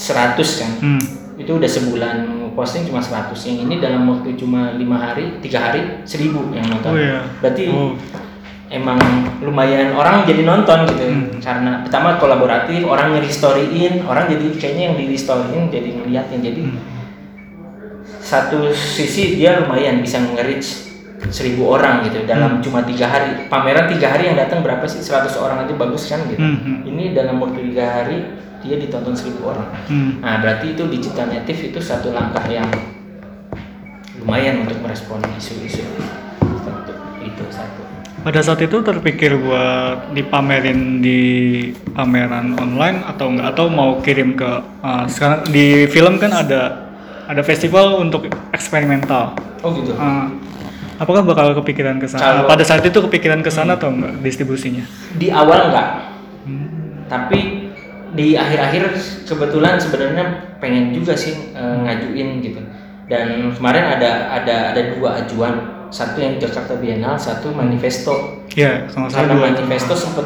[0.07, 1.01] 100 kan Hmm.
[1.37, 2.17] itu udah sebulan
[2.55, 6.91] posting cuma 100 yang ini dalam waktu cuma lima hari tiga hari 1000 yang nonton
[6.91, 7.21] Oh iya.
[7.39, 7.93] berarti Oh.
[8.69, 9.01] Emang
[9.41, 11.03] lumayan orang jadi nonton gitu.
[11.09, 11.25] Hmm.
[11.41, 16.39] karena pertama kolaboratif orang nge-restoryin orang jadi kayaknya yang di restoryin jadi ngeliatin.
[16.45, 16.79] Jadi Hmm.
[18.21, 20.89] satu sisi dia lumayan bisa nge-reach
[21.33, 23.49] seribu orang gitu dalam cuma tiga hari.
[23.49, 25.01] Pameran tiga hari yang datang berapa sih?
[25.03, 26.39] 100 orang aja bagus kan gitu.
[26.39, 26.77] Hmm, hmm.
[26.87, 28.23] ini dalam waktu tiga hari
[28.59, 29.71] dia ditonton seribu orang.
[29.87, 30.19] Hmm.
[30.21, 32.67] nah berarti itu digital native itu satu langkah yang
[34.19, 35.81] lumayan untuk merespon isu-isu
[37.23, 37.78] itu satu
[38.19, 41.19] Pada saat itu terpikir buat dipamerin di
[41.95, 44.49] pameran online atau enggak atau mau kirim ke
[44.83, 46.91] uh, sekarang di film kan ada
[47.31, 49.33] ada festival untuk eksperimental.
[49.63, 50.27] oh gitu Uh,
[50.99, 52.43] apakah bakal kepikiran ke sana?
[52.43, 54.83] Pada saat itu kepikiran ke sana atau enggak distribusinya?
[55.15, 55.87] di awal enggak
[56.39, 57.05] Hmm.
[57.11, 57.69] tapi
[58.15, 58.95] di akhir-akhir
[59.27, 60.25] kebetulan sebenarnya
[60.57, 62.63] pengen juga sih eh, ngajuin gitu
[63.05, 69.05] dan kemarin ada ada ada dua ajuan satu yang Jakarta Biennale satu manifesto Iya, sama
[69.05, 70.25] saya karena manifesto sempet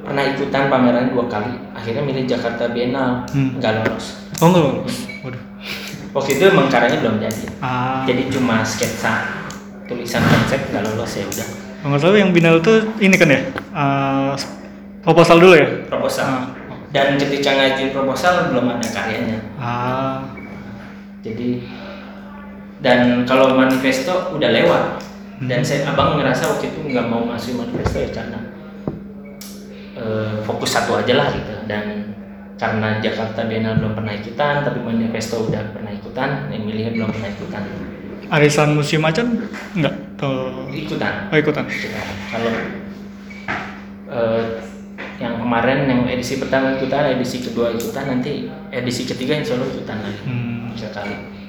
[0.00, 3.56] pernah ikutan pameran dua kali akhirnya milih Jakarta Biennale Hmm.
[3.56, 4.06] nggak lolos
[4.38, 4.96] Oh enggak lolos.
[5.20, 5.42] Waduh.
[6.12, 8.02] waktu itu emang karyanya belum jadi Ah.
[8.04, 9.12] jadi cuma sketsa
[9.84, 11.48] tulisan konsep nggak lolos ya udah
[11.84, 13.40] nggak salah yang binal tuh ini kan ya?
[13.70, 14.32] Uh,
[15.00, 15.66] proposal dulu ya?
[15.84, 16.42] proposal Ah.
[16.90, 20.24] dan ketika ngajuin proposal belum ada karyanya Ah.
[21.20, 21.64] jadi
[22.84, 24.84] dan kalau manifesto udah lewat.
[25.44, 28.38] Dan saya abang ngerasa waktu itu nggak mau ngasih manifesto ya karena
[29.98, 31.64] eh, fokus satu aja lah gitu.
[31.64, 32.14] Dan
[32.54, 37.30] karena Jakarta Biennale belum pernah ikutan tapi manifesto udah pernah ikutan yang milihnya belum pernah
[37.32, 37.62] ikutan.
[38.30, 39.42] Arisan musim macan
[39.74, 39.94] enggak?
[40.14, 41.32] Atau ikutan.
[41.32, 41.64] Oh, ikutan?
[41.66, 42.04] ikutan.
[42.30, 42.52] Kalau
[44.12, 44.44] eh,
[45.18, 49.98] yang kemarin yang edisi pertama ikutan edisi kedua ikutan nanti edisi ketiga insya Allah ikutan
[49.98, 50.22] lagi.
[50.24, 50.70] Hmm.
[50.74, 51.43] tiga kali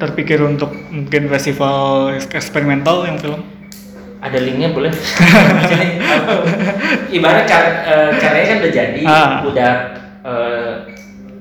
[0.00, 3.40] terpikir untuk mungkin festival eksperimental yang film
[4.18, 4.88] ada linknya boleh
[7.10, 9.28] ibarat kar- eh, karyanya kan udah jadi Ah.
[9.42, 9.70] udah
[10.20, 10.72] eh,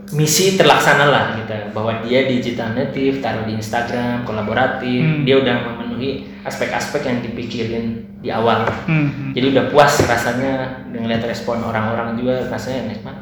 [0.09, 5.21] misi terlaksana lah gitu bahwa dia digital native taruh di Instagram kolaboratif Hmm.
[5.21, 7.85] dia udah memenuhi aspek-aspek yang dipikirin
[8.17, 9.31] di awal hmm.
[9.31, 13.15] jadi udah puas rasanya dengan lihat respon orang-orang juga rasanya nikmat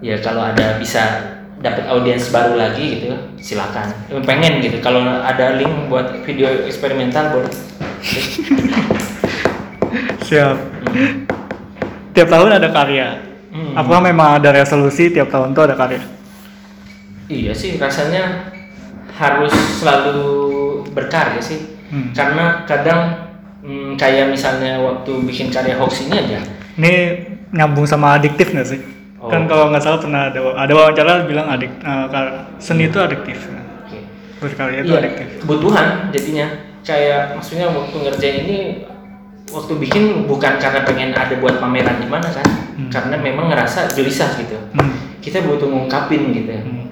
[0.00, 1.00] ya kalau ada bisa
[1.58, 3.90] dapat audiens baru lagi gitu silakan.
[4.22, 7.52] Pengen gitu kalau ada link buat video eksperimental boleh.
[10.28, 10.56] Siap.
[12.14, 13.08] Tiap tahun ada karya.
[13.48, 13.72] Hmm.
[13.72, 16.04] apakah memang ada resolusi tiap tahun tuh ada karya?
[17.32, 18.52] Iya sih rasanya
[19.16, 19.50] harus
[19.80, 20.20] selalu
[20.92, 21.80] berkarya sih.
[21.88, 22.12] Hmm.
[22.12, 23.32] karena kadang
[23.64, 26.44] hmm, kayak misalnya waktu bikin karya hoax ini aja.
[26.76, 26.92] Ini
[27.56, 29.26] nyambung sama adiktif nggak sih Oh.
[29.26, 33.98] kan kalau nggak salah pernah ada ada wawancara bilang adik kar- seni itu adiktif Oke.
[34.38, 36.46] berkarya itu Iya, adiktif kebutuhan jadinya
[36.80, 38.58] kayak maksudnya waktu ngerjain ini
[39.48, 42.46] waktu bikin bukan karena pengen ada buat pameran di mana kan
[42.78, 42.86] Hmm.
[42.88, 45.18] karena memang ngerasa gelisah gitu hmm.
[45.18, 46.86] kita butuh ngungkapin gitu Hmm.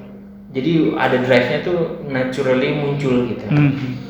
[0.50, 4.02] jadi ada drive-nya tuh naturally muncul gitu Hmm.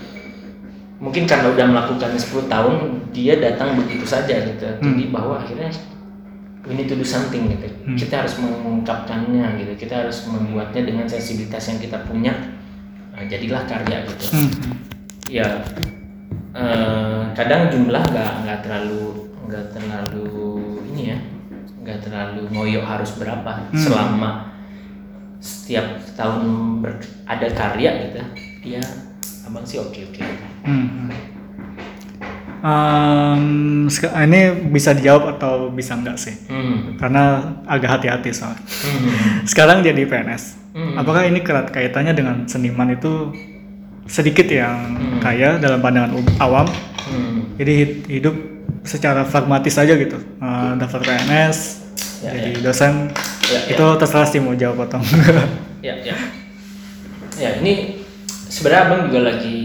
[0.96, 2.74] mungkin karena udah melakukannya 10 tahun
[3.12, 5.68] dia datang begitu saja gitu jadi bahwa akhirnya
[6.66, 7.94] we need to do something gitu Hmm.
[7.94, 12.34] kita harus mengungkapkannya gitu kita harus membuatnya dengan sensibilitas yang kita punya
[13.10, 14.50] Nah, jadilah karya gitu Hmm.
[15.26, 15.48] ya
[16.52, 20.26] eh, kadang jumlah nggak nggak terlalu nggak terlalu
[20.88, 21.18] ini ya
[21.78, 23.78] nggak terlalu ngoyo harus berapa Hmm.
[23.78, 24.30] selama
[25.38, 26.42] setiap tahun
[26.80, 28.20] ber- ada karya gitu
[28.66, 28.82] ya
[29.44, 30.20] abang sih oke oke
[30.64, 31.06] Hmm.
[32.60, 33.86] Um,
[34.18, 36.34] ini bisa dijawab atau bisa enggak sih?
[36.46, 36.96] hmm.
[36.96, 38.60] Karena agak hati-hati soalnya.
[38.60, 39.44] Hmm.
[39.50, 40.44] Sekarang jadi PNS.
[40.72, 40.94] Hmm.
[40.96, 43.32] Apakah ini kerat kaitannya dengan seniman itu
[44.04, 45.18] sedikit yang Hmm.
[45.18, 46.66] kaya dalam pandangan awam?
[47.02, 47.56] Hmm.
[47.56, 48.34] Jadi hid- hidup
[48.82, 50.16] secara pragmatis aja gitu.
[50.38, 51.82] Uh, daftar PNS,
[52.16, 53.12] Ya, jadi dosen.
[53.46, 53.76] Ya, ya.
[53.76, 55.46] itu terserah sih mau jawab atau enggak.
[55.86, 56.16] ya ya
[57.36, 58.00] ya ini
[58.48, 59.58] sebenarnya abang juga lagi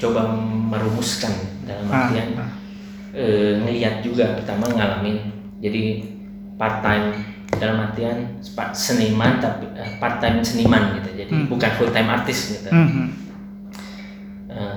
[0.00, 0.24] coba
[0.66, 1.28] merumuskan
[1.70, 2.50] dalam Ah, artian ah.
[3.12, 5.16] eh, ngelihat juga pertama ngalamin
[5.58, 6.02] jadi
[6.58, 7.14] part time
[7.54, 8.38] dalam artian
[8.72, 11.46] seniman tapi part time seniman gitu jadi Hmm.
[11.46, 13.14] bukan full time artis gitu Hmm.
[14.46, 14.76] Eh,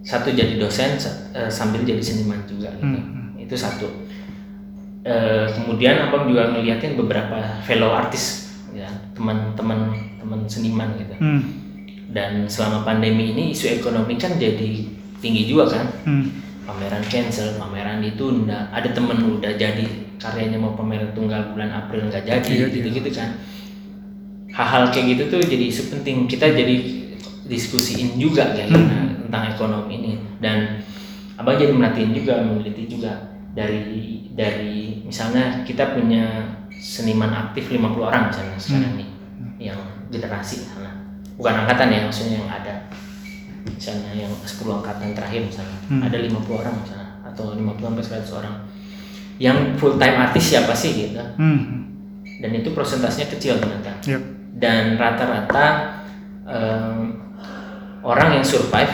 [0.00, 0.96] satu jadi dosen
[1.30, 3.36] eh, sambil jadi seniman juga gitu Hmm.
[3.36, 3.88] itu satu
[5.00, 7.32] Eh, kemudian abang juga ngeliatin beberapa
[7.64, 8.84] fellow artis ya
[9.16, 9.88] teman-teman
[10.20, 11.40] teman-teman seniman gitu Hmm.
[12.06, 15.86] dan selama pandemi ini isu ekonomi kan jadi tinggi juga kan?
[16.08, 16.26] Hmm.
[16.60, 18.70] pameran cancel pameran ditunda.
[18.70, 19.86] Ada temen udah jadi
[20.22, 23.42] karyanya mau pameran tunggal bulan April nggak jadi Iya, gitu gitu kan.
[24.54, 26.76] Hal-hal kayak gitu tuh jadi isu penting kita jadi
[27.50, 28.86] diskusiin juga kayak gitu,
[29.26, 30.12] tentang ekonomi ini.
[30.38, 30.86] Dan
[31.34, 33.34] abang jadi merhatiin juga meneliti juga.
[33.50, 39.10] Dari dari misalnya kita punya seniman aktif 50 orang misalnya sekarang nih
[39.58, 40.64] yang generasi
[41.36, 42.74] bukan angkatan ya maksudnya yang ada
[43.64, 46.02] misalnya yang 10 angkatan terakhir misalnya Hmm.
[46.02, 48.54] ada 50 orang misalnya atau 50 sampai 100 orang
[49.40, 51.88] yang full time artis siapa sih gitu Hmm.
[52.40, 54.22] dan itu persentasenya kecil ternyata Yep.
[54.56, 55.66] dan rata-rata
[56.44, 57.16] em,
[58.02, 58.90] orang yang survive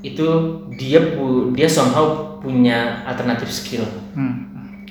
[0.00, 0.26] itu
[0.74, 2.06] dia pu dia somehow
[2.38, 3.82] punya alternatif skill
[4.14, 4.46] Hmm.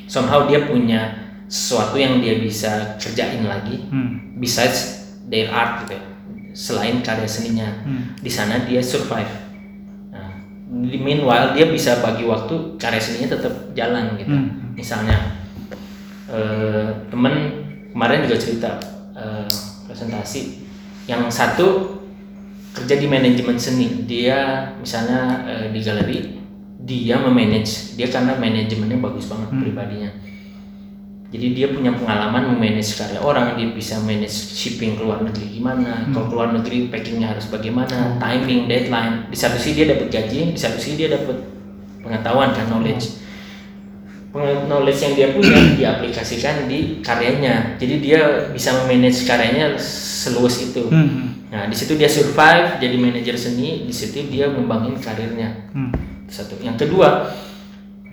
[0.06, 1.16] somehow dia punya
[1.48, 4.36] sesuatu yang dia bisa kerjain lagi Hmm.
[4.36, 6.04] besides their art gitu ya
[6.58, 7.70] selain karya seninya.
[7.86, 8.18] Hmm.
[8.18, 9.30] di sana dia survive.
[10.10, 10.42] Nah,
[10.90, 14.34] di meanwhile dia bisa bagi waktu karya seninya tetap jalan gitu.
[14.34, 14.74] Hmm.
[14.74, 15.38] misalnya
[16.34, 17.34] eh, temen
[17.94, 18.72] kemarin juga cerita
[19.14, 19.46] eh,
[19.86, 20.66] presentasi
[21.06, 22.02] yang satu
[22.74, 24.10] kerja di manajemen seni.
[24.10, 26.20] Dia misalnya eh, di galeri
[26.82, 27.94] dia memanage.
[27.94, 30.10] Dia karena manajemennya bagus banget pribadinya
[31.28, 36.08] jadi dia punya pengalaman memanage karya orang dia bisa manage shipping ke luar negeri gimana
[36.16, 39.28] kalau ke luar negeri packingnya harus bagaimana timing deadline.
[39.28, 41.36] Di satu sisi dia dapat gaji di satu sisi dia dapat
[42.00, 43.20] pengetahuan kan knowledge.
[44.32, 47.76] Peng- knowledge yang dia punya diaplikasikan di karyanya.
[47.76, 50.88] Jadi dia bisa memanage karyanya seluas itu.
[50.88, 51.36] Hmm.
[51.48, 55.68] nah di situ dia survive jadi manajer seni di situ dia ngembangin karirnya.
[55.76, 55.92] Hmm.
[56.32, 56.56] satu.
[56.64, 57.36] Yang kedua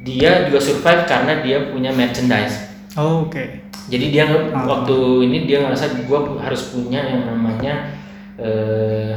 [0.03, 3.61] dia juga survive karena dia punya merchandise Oh, Oke.
[3.85, 4.65] jadi dia Ah.
[4.65, 7.91] waktu ini dia ngerasa gue harus punya yang namanya
[8.35, 9.15] eh,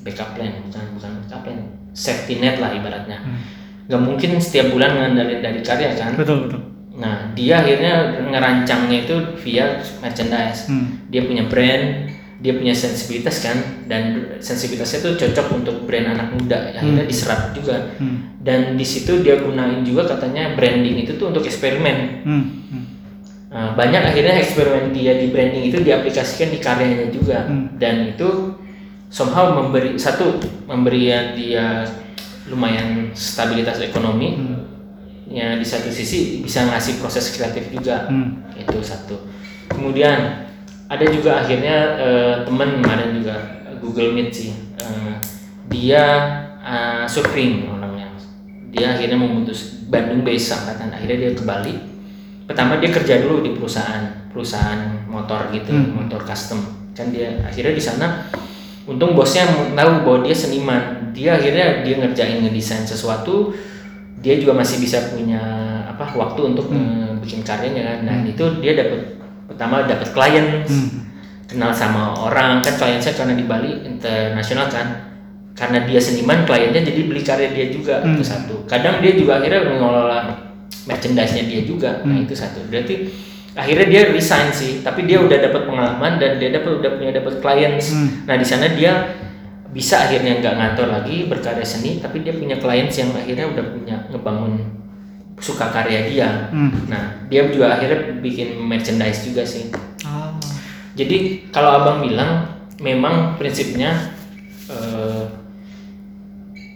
[0.00, 1.58] backup plan bukan bukan backup plan
[1.90, 3.38] safety net lah ibaratnya Hmm.
[3.86, 6.60] nggak mungkin setiap bulan ngandelin dari karya kan Betul betul.
[6.94, 9.66] nah dia akhirnya ngerancangnya itu via
[9.98, 11.08] merchandise Hmm.
[11.08, 12.10] dia punya brand
[12.42, 17.94] dia punya sensibilitas kan dan sensibilitasnya itu cocok untuk brand anak muda akhirnya diserap juga
[17.98, 18.34] Hmm.
[18.42, 22.44] dan di situ dia gunain juga katanya branding itu tuh untuk eksperimen Hmm.
[22.70, 22.84] Hmm.
[23.54, 27.78] Nah, banyak akhirnya eksperimen dia di branding itu diaplikasikan di karyanya juga Hmm.
[27.78, 28.58] dan itu
[29.14, 31.86] somehow memberi satu memberi dia
[32.50, 34.58] lumayan stabilitas ekonomi Hmm.
[35.30, 38.42] ya di satu sisi bisa ngasih proses kreatif juga Hmm.
[38.58, 39.16] itu satu
[39.70, 40.44] kemudian
[40.94, 43.34] ada juga akhirnya eh, teman kemarin juga
[43.82, 44.50] Google Meet sih.
[44.78, 45.14] Eh,
[45.68, 46.04] dia
[46.62, 48.14] eh, surfing orangnya.
[48.70, 50.94] Dia akhirnya memutus Bandung base angkatan.
[50.94, 51.74] Akhirnya dia ke Bali.
[52.46, 56.04] Pertama dia kerja dulu di perusahaan perusahaan motor gitu Hmm.
[56.04, 56.62] motor custom.
[56.94, 58.06] Kan dia akhirnya di sana.
[58.84, 61.10] Untung bosnya tahu bahwa dia seniman.
[61.16, 63.54] Dia akhirnya dia ngerjain ngedesain sesuatu.
[64.20, 65.40] Dia juga masih bisa punya
[65.88, 67.18] apa waktu untuk Hmm.
[67.22, 67.98] bikin karyanya kan.
[68.04, 70.46] Nah itu dia dapat pertama dapat klien.
[70.66, 70.88] Hmm.
[71.44, 72.64] kenal sama orang.
[72.64, 74.86] Kan klien saya karena di Bali internasional kan.
[75.54, 78.02] Karena dia seniman kliennya jadi beli karya dia juga.
[78.02, 78.18] Hmm.
[78.18, 78.66] itu satu.
[78.66, 80.18] Kadang dia juga akhirnya mengelola
[80.88, 82.02] merchandise-nya dia juga.
[82.02, 82.26] Nah Hmm.
[82.26, 82.64] itu satu.
[82.66, 83.06] Berarti
[83.54, 84.82] akhirnya dia resign sih.
[84.82, 87.94] Tapi dia udah dapat pengalaman dan dia dapat udah punya dapat clients.
[87.94, 88.26] Hmm.
[88.26, 89.14] nah di sana dia
[89.74, 93.96] bisa akhirnya nggak ngantor lagi berkarya seni tapi dia punya clients yang akhirnya udah punya
[94.06, 94.54] ngebangun
[95.44, 96.72] suka karya dia Hmm.
[96.88, 99.68] nah dia juga akhirnya bikin merchandise juga sih
[100.00, 100.32] Ah.
[100.92, 104.16] jadi kalau abang bilang memang prinsipnya
[104.66, 105.24] eh,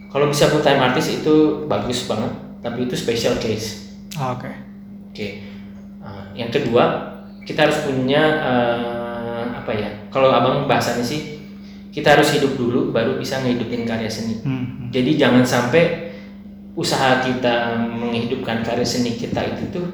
[0.08, 3.92] kalau bisa full time artist itu bagus banget, tapi itu special case.
[4.16, 4.48] Ah, Oke.
[5.06, 5.28] Oke.
[6.00, 6.84] Eh, yang kedua
[7.44, 9.88] kita harus punya eh, apa ya?
[10.08, 11.44] Kalau abang bahasanya sih
[11.92, 14.40] kita harus hidup dulu baru bisa ngehidupin karya seni.
[14.40, 14.88] Hmm.
[14.88, 16.07] Jadi jangan sampai
[16.78, 19.86] usaha kita menghidupkan karya seni kita itu tuh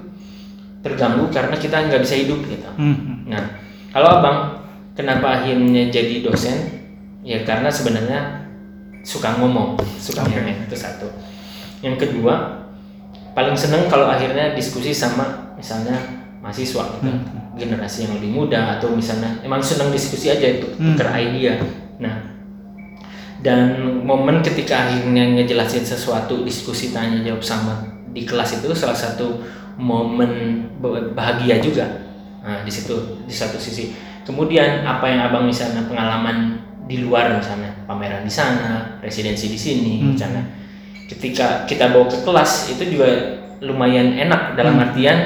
[0.85, 2.69] terganggu karena kita nggak bisa hidup gitu.
[2.77, 3.25] Hmm.
[3.25, 3.57] Nah,
[3.89, 4.39] kalau abang
[4.93, 6.85] kenapa akhirnya jadi dosen?
[7.25, 8.45] Ya karena sebenarnya
[9.01, 10.37] suka ngomong, suka Oke.
[10.37, 11.09] ngemen itu satu.
[11.81, 12.69] Yang kedua,
[13.33, 15.97] paling seneng kalau akhirnya diskusi sama misalnya
[16.45, 17.57] mahasiswa gitu, Hmm.
[17.57, 20.93] generasi yang lebih muda atau misalnya emang seneng diskusi aja itu, Hmm.
[20.93, 21.57] tukar idea.
[21.97, 22.34] Nah,
[23.45, 23.77] dan
[24.09, 27.75] momen ketika akhirnya ngejelasin sesuatu diskusi tanya jawab sama
[28.09, 29.45] di kelas itu salah satu
[29.77, 31.85] momen ba- bahagia juga.
[32.41, 33.93] Nah di situ di satu sisi.
[34.25, 36.57] Kemudian apa yang abang misalnya pengalaman
[36.89, 37.85] di luar misalnya?
[37.85, 40.17] Pameran di sana residensi di sini Hmm.
[40.17, 40.45] misalnya.
[41.05, 43.09] Ketika kita bawa ke kelas itu juga
[43.61, 44.57] lumayan enak.
[44.57, 44.85] Dalam Hmm.
[44.89, 45.19] artian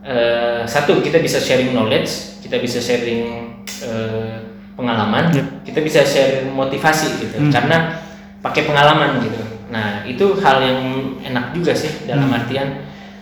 [0.00, 3.52] eh, satu kita bisa sharing knowledge kita bisa sharing
[3.84, 4.39] eh,
[4.80, 5.46] pengalaman Yep.
[5.62, 7.52] kita bisa share motivasi gitu Hmm.
[7.52, 8.00] karena
[8.40, 9.36] pakai pengalaman gitu
[9.68, 10.80] nah itu hal yang
[11.22, 12.36] enak juga sih dalam Hmm.
[12.36, 12.68] artian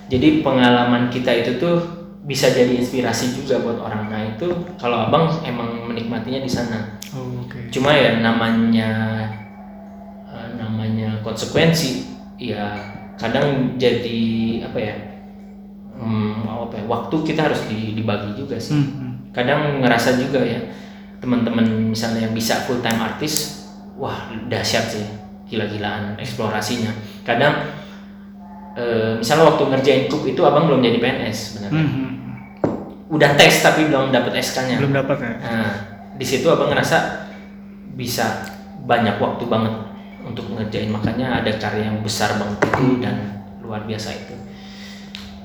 [0.07, 1.77] jadi pengalaman kita itu tuh
[2.23, 4.47] bisa jadi inspirasi juga buat orang nah itu
[4.77, 7.69] kalau abang emang menikmatinya di sana Oh, oke.
[7.69, 8.91] cuma ya namanya
[10.27, 12.05] eh, namanya konsekuensi
[12.37, 12.77] ya
[13.17, 14.21] kadang jadi
[14.63, 14.95] apa ya
[15.95, 19.13] hmm, apa ya waktu kita harus di- dibagi juga sih Hmm, hmm.
[19.33, 20.61] kadang ngerasa juga ya
[21.19, 23.64] teman-teman misalnya yang bisa full time artis
[23.95, 24.16] wah
[24.47, 25.07] dahsyat sih
[25.47, 26.93] gila-gilaan eksplorasinya
[27.23, 27.75] kadang
[28.75, 32.12] eh, misalnya waktu ngerjain kup itu abang belum jadi PNS sebenarnya Hmm, hmm.
[33.09, 35.33] udah tes tapi belum dapat SK-nya Belum dapat ya?
[35.41, 35.73] Nah,
[36.14, 37.27] di situ abang ngerasa
[37.93, 38.45] bisa
[38.85, 39.75] banyak waktu banget
[40.23, 43.16] untuk ngerjain makanya ada karya yang besar banget itu dan
[43.59, 44.37] luar biasa itu.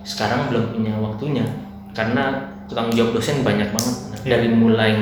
[0.03, 1.45] Sekarang belum punya waktunya
[1.91, 4.39] karena tanggung jawab dosen banyak banget Iya.
[4.39, 4.95] dari mulai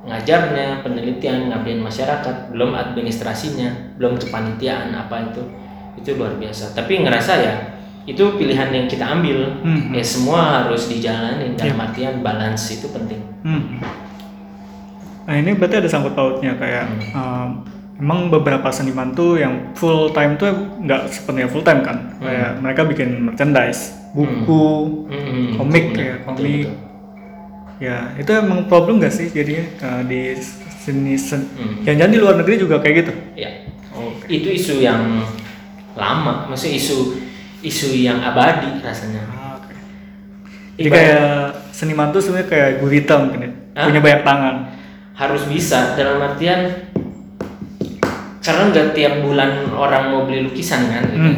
[0.00, 5.42] ngajarnya, penelitian, ngabdiin masyarakat, belum administrasinya, belum kepanitiaan apa itu.
[5.94, 6.72] Itu luar biasa.
[6.72, 7.54] Tapi ngerasa ya
[8.04, 9.60] itu pilihan yang kita ambil.
[9.60, 11.84] Hmm, Ya semua harus dijalanin dalam Iya.
[11.84, 13.20] artian balance itu penting.
[13.42, 13.76] Hmm.
[15.22, 17.62] Nah ini berarti ada sangkut pautnya kayak um,
[17.96, 20.48] emang beberapa seniman tuh yang full time tuh
[20.80, 24.64] nggak sepenuhnya full time kan kayak mereka bikin merchandise buku
[25.06, 26.76] Hmm, komik betul, ya betul, komik betul.
[27.80, 30.36] Ya itu emang problem nggak sih jadinya uh, di
[30.78, 31.80] seni sen Hmm.
[31.82, 33.50] jangan-jangan di luar negeri juga kayak gitu Ya.
[34.26, 35.26] Itu isu yang
[35.92, 37.18] lama, maksudnya isu
[37.60, 39.26] isu yang abadi rasanya.
[39.28, 39.74] Ah, oke.
[40.76, 41.34] jadi Ibarat- kayak
[41.70, 43.50] seniman tuh sebenarnya kayak gurita mungkin ya
[43.82, 44.56] punya banyak tangan
[45.12, 46.88] Harus bisa dalam artian
[48.40, 51.20] karena nggak tiap bulan orang mau beli lukisan kan gitu.
[51.20, 51.36] Hmm.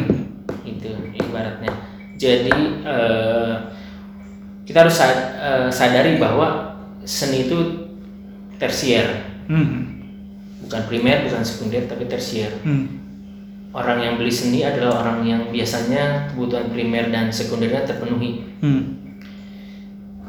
[0.63, 1.71] Itu ibaratnya.
[2.15, 3.53] Jadi eh,
[4.63, 7.57] kita harus eh, sadari bahwa seni itu
[8.55, 9.99] tersier, Hmm.
[10.63, 12.47] bukan primer, bukan sekunder, tapi tersier.
[12.63, 12.87] Hmm.
[13.75, 18.47] Orang yang beli seni adalah orang yang biasanya kebutuhan primer dan sekundernya terpenuhi.
[18.63, 19.03] Hmm.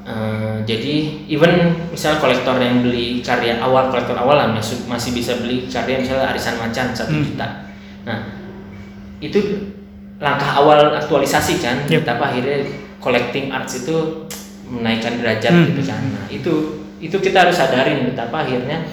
[0.05, 0.95] Eh, jadi
[1.32, 5.97] even misalnya kolektor yang beli karya awal kolektor awal lah masih, masih bisa beli karya
[6.05, 7.24] misalnya arisan macan satu Hmm.
[7.24, 7.49] juta.
[8.05, 8.18] Nah
[9.24, 9.41] itu
[10.20, 11.89] langkah awal aktualisasi kan.
[11.89, 12.05] Yep.
[12.05, 12.59] Tapi akhirnya
[13.05, 14.24] collecting arts itu
[14.64, 15.66] menaikkan derajat Hmm.
[15.68, 16.00] gitu kan.
[16.09, 16.52] Nah itu
[17.05, 18.88] itu kita harus sadarin betapa akhirnya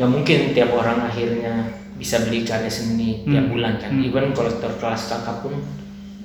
[0.00, 1.68] nggak mungkin tiap orang akhirnya
[2.00, 3.52] bisa beli karya seni tiap Hmm.
[3.52, 3.92] bulan kan.
[3.92, 4.04] Hmm.
[4.08, 5.60] Even kolektor kelas kakak pun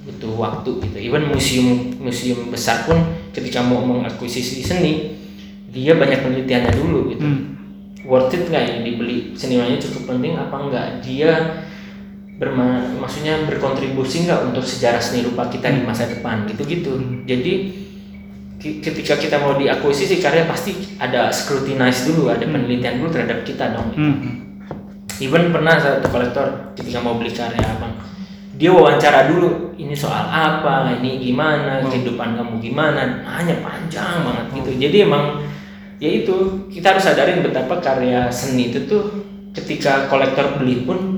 [0.07, 0.97] butuh waktu gitu.
[0.97, 2.95] Even museum museum besar pun
[3.36, 5.20] ketika mau mengakuisisi seni
[5.68, 7.24] dia banyak penelitiannya dulu gitu.
[7.28, 7.41] Hmm.
[8.01, 11.59] Worth it nggak ya dibeli senimannya cukup penting apa enggak dia
[12.39, 16.97] berma maksudnya berkontribusi nggak untuk sejarah seni rupa kita di masa depan gitu-gitu.
[16.97, 17.23] Hmm.
[17.25, 17.53] Jadi
[18.61, 22.53] ketika kita mau diakuisisi karya pasti ada scrutinize dulu, ada Hmm.
[22.53, 23.89] penelitian dulu terhadap kita dong.
[23.97, 24.17] Hmm.
[25.21, 27.93] Even pernah satu kolektor ketika mau beli karya abang,
[28.57, 31.89] dia wawancara dulu ini soal apa, ini gimana, Oh.
[31.89, 34.71] kehidupan kamu gimana, nanya panjang banget gitu.
[34.77, 35.41] Jadi emang
[36.01, 41.11] ya itu kita harus sadarin betapa karya seni itu tuh ketika kolektor beli pun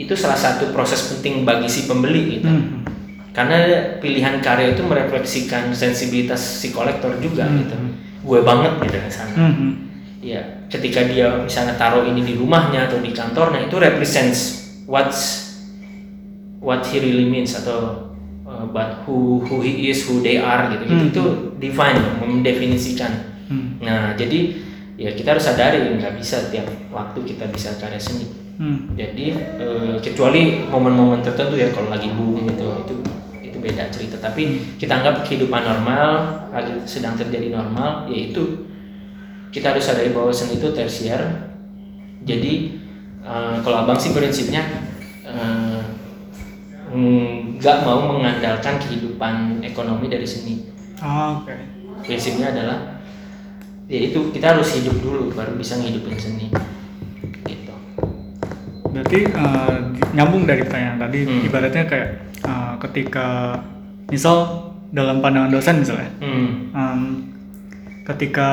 [0.00, 2.48] itu salah satu proses penting bagi si pembeli gitu.
[2.48, 2.80] Hmm.
[3.30, 3.56] Karena
[4.00, 7.58] pilihan karya itu merefleksikan sensibilitas si kolektor juga Hmm.
[7.60, 7.76] gitu.
[8.20, 9.72] Gue banget gitu sana Hmm.
[10.20, 14.40] ya ketika dia misalnya taruh ini di rumahnya atau di kantornya itu represents
[14.84, 15.48] what's
[16.60, 18.12] what he really means atau
[18.44, 21.08] uh, but who who he is who they are gitu Hmm.
[21.08, 21.22] itu
[21.56, 23.80] define mendefinisikan Hmm.
[23.80, 24.60] nah jadi
[25.00, 28.28] ya kita harus sadari nggak bisa tiap waktu kita bisa karya seni
[28.60, 28.92] Hmm.
[28.92, 32.94] jadi eh, kecuali momen-momen tertentu ya kalau lagi boom gitu itu
[33.40, 36.08] itu beda cerita tapi kita anggap kehidupan normal
[36.52, 38.68] lagi sedang terjadi normal yaitu
[39.48, 41.24] kita harus sadari bahwa seni itu tersier
[42.20, 42.52] jadi
[43.24, 44.60] eh, kalau abang sih prinsipnya
[45.24, 45.80] eh,
[46.92, 50.68] nggak mau mengandalkan kehidupan ekonomi dari seni
[51.00, 51.54] Ah, oke.
[52.04, 53.00] prinsipnya adalah
[53.88, 56.52] yaitu kita harus hidup dulu baru bisa ngehidupin seni
[58.90, 59.76] Berarti eh,
[60.12, 61.46] nyambung dari pertanyaan tadi, Hmm.
[61.46, 62.08] ibaratnya kayak
[62.40, 63.56] eh, ketika
[64.06, 64.36] misal
[64.90, 66.74] dalam pandangan dosen misalnya, hmm.
[66.74, 67.00] em,
[68.02, 68.50] ketika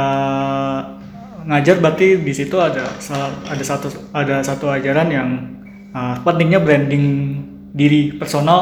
[1.44, 2.86] ngajar berarti di situ ada
[3.48, 5.30] ada satu ada satu ajaran yang
[5.90, 7.06] eh, pentingnya branding
[7.74, 8.62] diri personal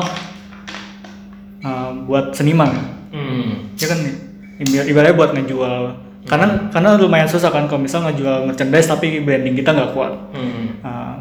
[1.62, 2.72] eh, buat seniman,
[3.12, 3.76] Hmm.
[3.76, 4.00] ya kan?
[4.56, 5.82] Ibar- Ibaratnya buat ngejual,
[6.24, 10.14] karena karena lumayan susah kan kalau misal ngejual merchandise tapi branding kita nggak kuat.
[10.32, 10.80] Hmm.
[10.80, 11.16] uh,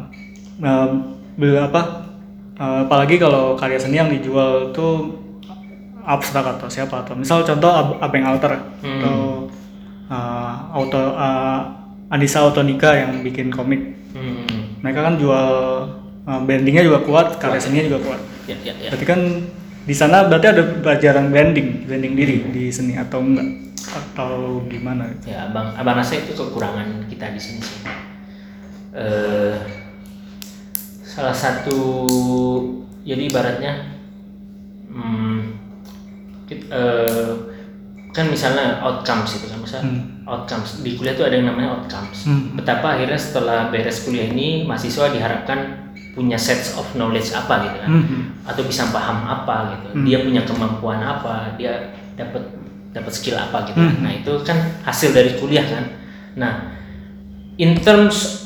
[0.61, 0.89] uh,
[1.35, 1.81] beli apa
[2.55, 5.19] uh, apalagi kalau karya seni yang dijual tuh
[6.05, 8.53] abstrak atau siapa atau misal contoh Ab- Abeng Alter
[8.85, 9.01] Hmm.
[9.01, 9.15] atau
[10.13, 11.59] uh, auto uh,
[12.13, 13.97] Anissa Autonika yang bikin komik.
[14.13, 14.77] Hmm.
[14.85, 15.49] Mereka kan jual
[16.29, 18.21] uh, brandingnya juga kuat, karya seninya juga kuat.
[18.45, 18.93] Ya, ya, ya.
[18.93, 19.19] Berarti kan
[19.85, 23.49] di sana berarti ada pelajaran branding, branding diri di seni atau enggak?
[23.89, 25.09] Atau gimana?
[25.25, 27.81] Ya, abang, abang rasa itu kekurangan kita di sini sih.
[28.93, 29.53] Eh,
[31.15, 31.79] salah satu,
[33.07, 33.73] jadi ibaratnya,
[34.91, 35.37] hmm,
[36.43, 37.31] kit- eh,
[38.11, 40.03] kan misalnya outcomes itu kan, misalnya Hmm.
[40.27, 42.27] outcomes di kuliah itu ada yang namanya outcomes.
[42.27, 42.55] Hmm.
[42.59, 47.89] Betapa akhirnya setelah beres kuliah ini mahasiswa diharapkan punya sets of knowledge apa gitu kan,
[47.91, 48.21] Hmm.
[48.43, 50.03] atau bisa paham apa gitu, Hmm.
[50.03, 52.43] dia punya kemampuan apa, dia dapat
[52.95, 53.79] dapat skill apa gitu.
[53.79, 53.99] Hmm.
[54.03, 54.55] Nah itu kan
[54.87, 55.83] hasil dari kuliah kan.
[56.39, 56.75] Nah
[57.59, 58.44] in terms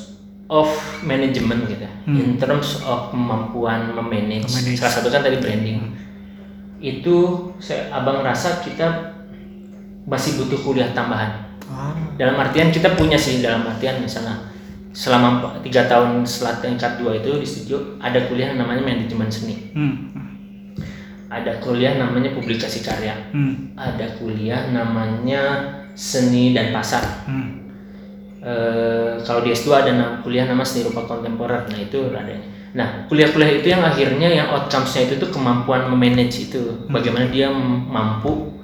[0.50, 0.66] of
[1.02, 2.18] management gitu, Hmm.
[2.18, 4.78] in terms of kemampuan memanage, Memanage.
[4.78, 5.94] salah satu kan tadi branding, Hmm.
[6.82, 7.16] itu
[7.58, 9.14] saya abang rasa kita
[10.04, 11.94] masih butuh kuliah tambahan Ah.
[12.18, 14.50] dalam artian kita punya sih dalam artian misalnya
[14.90, 19.94] selama tiga tahun setelah tingkat dua itu di studio ada kuliah namanya manajemen seni Hmm.
[21.30, 23.78] ada kuliah namanya publikasi karya Hmm.
[23.78, 25.42] ada kuliah namanya
[25.94, 27.59] seni dan pasar Hmm.
[28.40, 31.68] Eh, kalau di S2 ada nama, kuliah nama seni rupa kontemporer.
[31.68, 32.32] Nah itu ada.
[32.72, 36.88] Nah kuliah-kuliah itu yang akhirnya yang outcomes-nya itu tuh kemampuan memanage itu.
[36.88, 38.60] Bagaimana dia mampu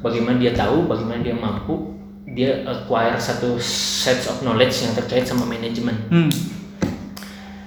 [0.00, 1.92] bagaimana dia tahu bagaimana dia mampu
[2.32, 6.32] dia acquire satu set of knowledge yang terkait sama manajemen Hmm.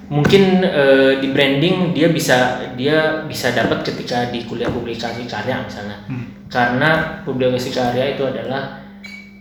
[0.09, 5.97] mungkin eh, di branding dia bisa dia bisa dapat ketika di kuliah publikasi karya misalnya.
[6.09, 6.26] Hmm.
[6.49, 8.82] karena publikasi karya itu adalah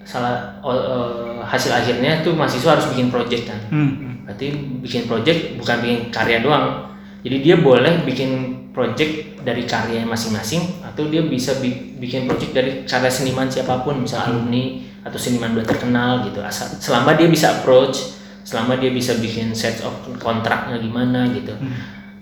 [0.04, 3.60] salah eh, hasil akhirnya tuh mahasiswa harus bikin project kan.
[3.68, 4.24] Hmm.
[4.24, 6.88] berarti bikin project bukan bikin karya doang.
[7.20, 8.30] Jadi dia boleh bikin
[8.72, 14.00] project dari karya masing-masing atau dia bisa bi- bikin project dari karya seniman siapa pun
[14.00, 16.40] misal alumni atau seniman udah terkenal gitu.
[16.40, 21.52] Asal selama dia bisa approach selama dia bisa bikin set of kontraknya gimana gitu.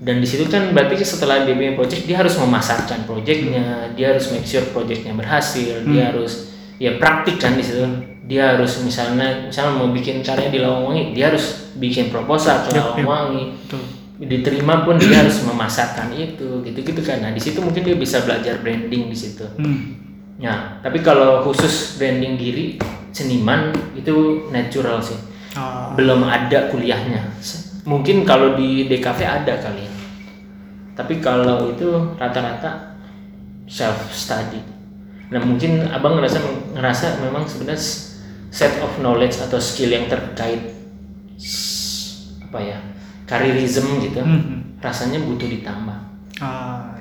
[0.01, 4.33] Dan di situ kan berarti setelah dia bikin project dia harus memasarkan projectnya dia harus
[4.33, 6.49] make sure projectnya berhasil dia harus
[6.81, 7.85] ya praktik kan di situ
[8.31, 12.95] dia harus misalnya misalnya mau bikin karya di Lawangwangi dia harus bikin proposal ke yap.
[12.95, 13.83] Lawangwangi Betul.
[14.21, 18.61] diterima pun dia harus memasarkan itu gitu-gitu kan nah di situ mungkin dia bisa belajar
[18.61, 19.99] branding di situ Hmm.
[20.39, 22.79] nah tapi kalau khusus branding diri
[23.11, 25.19] seniman itu natural sih
[25.51, 25.91] Ah.
[25.99, 27.27] belum ada kuliahnya
[27.83, 29.93] mungkin kalau di DKV ada kali ya
[30.95, 32.95] tapi kalau itu rata-rata
[33.67, 34.63] self study
[35.27, 36.39] nah mungkin abang ngerasa
[36.71, 37.83] ngerasa memang sebenarnya
[38.51, 40.75] set of knowledge atau skill yang terkait
[42.43, 42.79] apa ya
[43.25, 44.75] karirism gitu Hmm.
[44.79, 45.99] rasanya butuh ditambah
[46.41, 46.97] Ah,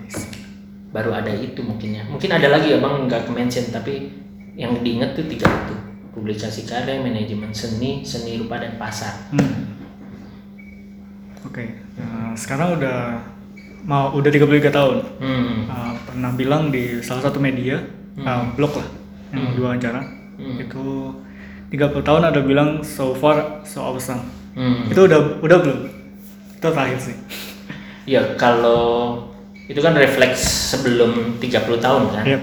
[0.89, 4.11] baru ada itu mungkinnya mungkin ada lagi abang nggak mention tapi
[4.53, 5.75] yang diinget tuh tiga itu
[6.11, 9.73] publikasi karya manajemen seni seni rupa dan pasar Hmm.
[11.41, 13.15] Oke, Nah, sekarang udah
[13.81, 14.97] mau udah 33 tahun.
[15.17, 15.55] hmm.
[15.65, 17.79] Ah, pernah bilang di salah satu media,
[18.19, 18.87] ah, blog lah,
[19.31, 20.01] yang diwawancara.
[20.35, 20.55] Hmm.
[20.57, 21.15] Itu
[21.69, 24.25] 30 tahun ada bilang so far so awesome.
[24.53, 24.89] Hmm.
[24.89, 25.79] Itu udah udah belum?
[26.57, 27.17] Itu terakhir sih.
[28.09, 29.21] Ya kalau
[29.69, 30.41] itu kan refleks
[30.73, 31.45] sebelum 30
[31.77, 32.25] tahun kan.
[32.25, 32.41] Yep.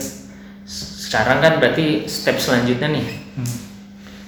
[1.10, 3.02] Sekarang kan berarti step selanjutnya nih.
[3.34, 3.50] Hmm.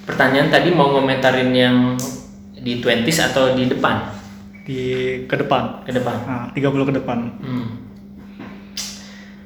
[0.03, 1.95] Pertanyaan tadi mau ngomentarin yang
[2.59, 4.11] di 20s atau di depan?
[4.67, 4.81] Di
[5.31, 5.87] ke depan.
[5.87, 6.17] Ke depan.
[6.27, 7.19] Nah, 30 ke depan.
[7.39, 7.67] Hmm.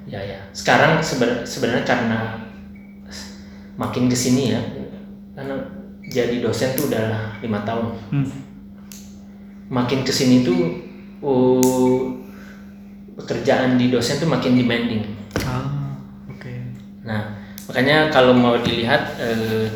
[0.09, 0.41] Ya ya.
[0.57, 2.41] Sekarang seben- sebenarnya karena
[3.77, 4.61] makin ke sini ya,
[5.33, 5.57] karena
[6.05, 7.87] jadi dosen tuh udah lima tahun.
[8.11, 8.29] Hmm.
[9.69, 10.61] Makin ke sini tuh
[11.21, 12.03] uh,
[13.15, 15.05] pekerjaan di dosen tuh makin demanding.
[15.41, 15.97] Ah,
[16.29, 16.53] oke.
[17.05, 19.69] Nah, makanya kalau mau dilihat eh,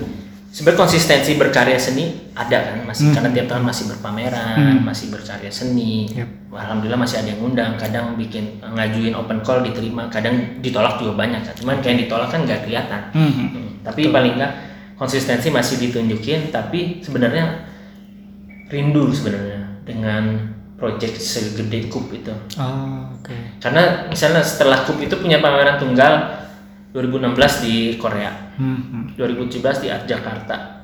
[0.49, 3.15] sebenarnya konsistensi berkarya seni ada kan masih Hmm.
[3.17, 4.81] karena tiap tahun masih berpameran, Hmm.
[4.85, 6.09] masih berkarya seni.
[6.13, 6.29] Yep.
[6.53, 11.41] Alhamdulillah masih ada yang undang, kadang bikin ngajuin open call diterima, kadang ditolak juga banyak.
[11.43, 11.55] kan.
[11.55, 13.01] Cuman kayak yang ditolak kan nggak kelihatan.
[13.13, 13.33] Hmm.
[13.33, 14.53] Hmm, Tapi paling nggak
[14.97, 17.69] konsistensi masih ditunjukin, tapi sebenarnya
[18.67, 22.33] rindu sebenarnya dengan project segede kup itu.
[22.57, 23.33] Ah, oke.
[23.61, 26.45] Karena misalnya setelah KUP itu punya pameran tunggal
[26.93, 29.13] 2016 di Korea, Hmm.
[29.17, 30.81] 2017 di Art Jakarta,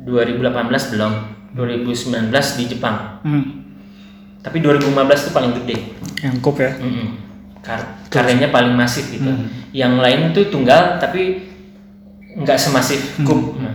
[0.00, 1.12] 2018 belum,
[1.52, 3.20] 2019 di Jepang.
[3.22, 3.44] Hmm.
[4.40, 5.76] Tapi 2015 itu paling gede.
[6.20, 6.72] Yang kup ya.
[6.76, 7.08] Mm-mm.
[7.64, 9.24] Kar- karyanya paling masif gitu.
[9.24, 9.48] Hmm.
[9.72, 11.40] Yang lain tuh tunggal tapi
[12.34, 13.24] nggak semasif Hmm.
[13.24, 13.40] KUP.
[13.58, 13.74] Nah,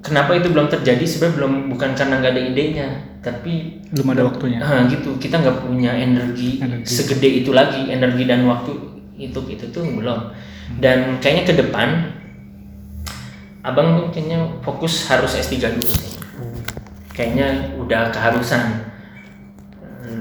[0.00, 1.04] kenapa itu belum terjadi?
[1.04, 2.88] Sebenarnya belum bukan karena nggak ada idenya,
[3.20, 4.58] tapi Belum ada waktunya.
[4.58, 6.88] Ah, gitu kita nggak punya energi, Energi.
[6.88, 8.72] segede itu lagi energi dan waktu
[9.14, 10.30] itu itu tuh belum
[10.78, 11.88] dan kayaknya ke depan
[13.60, 16.14] abang tuh kayaknya fokus harus S3 dulu sih
[17.10, 18.86] kayaknya udah keharusan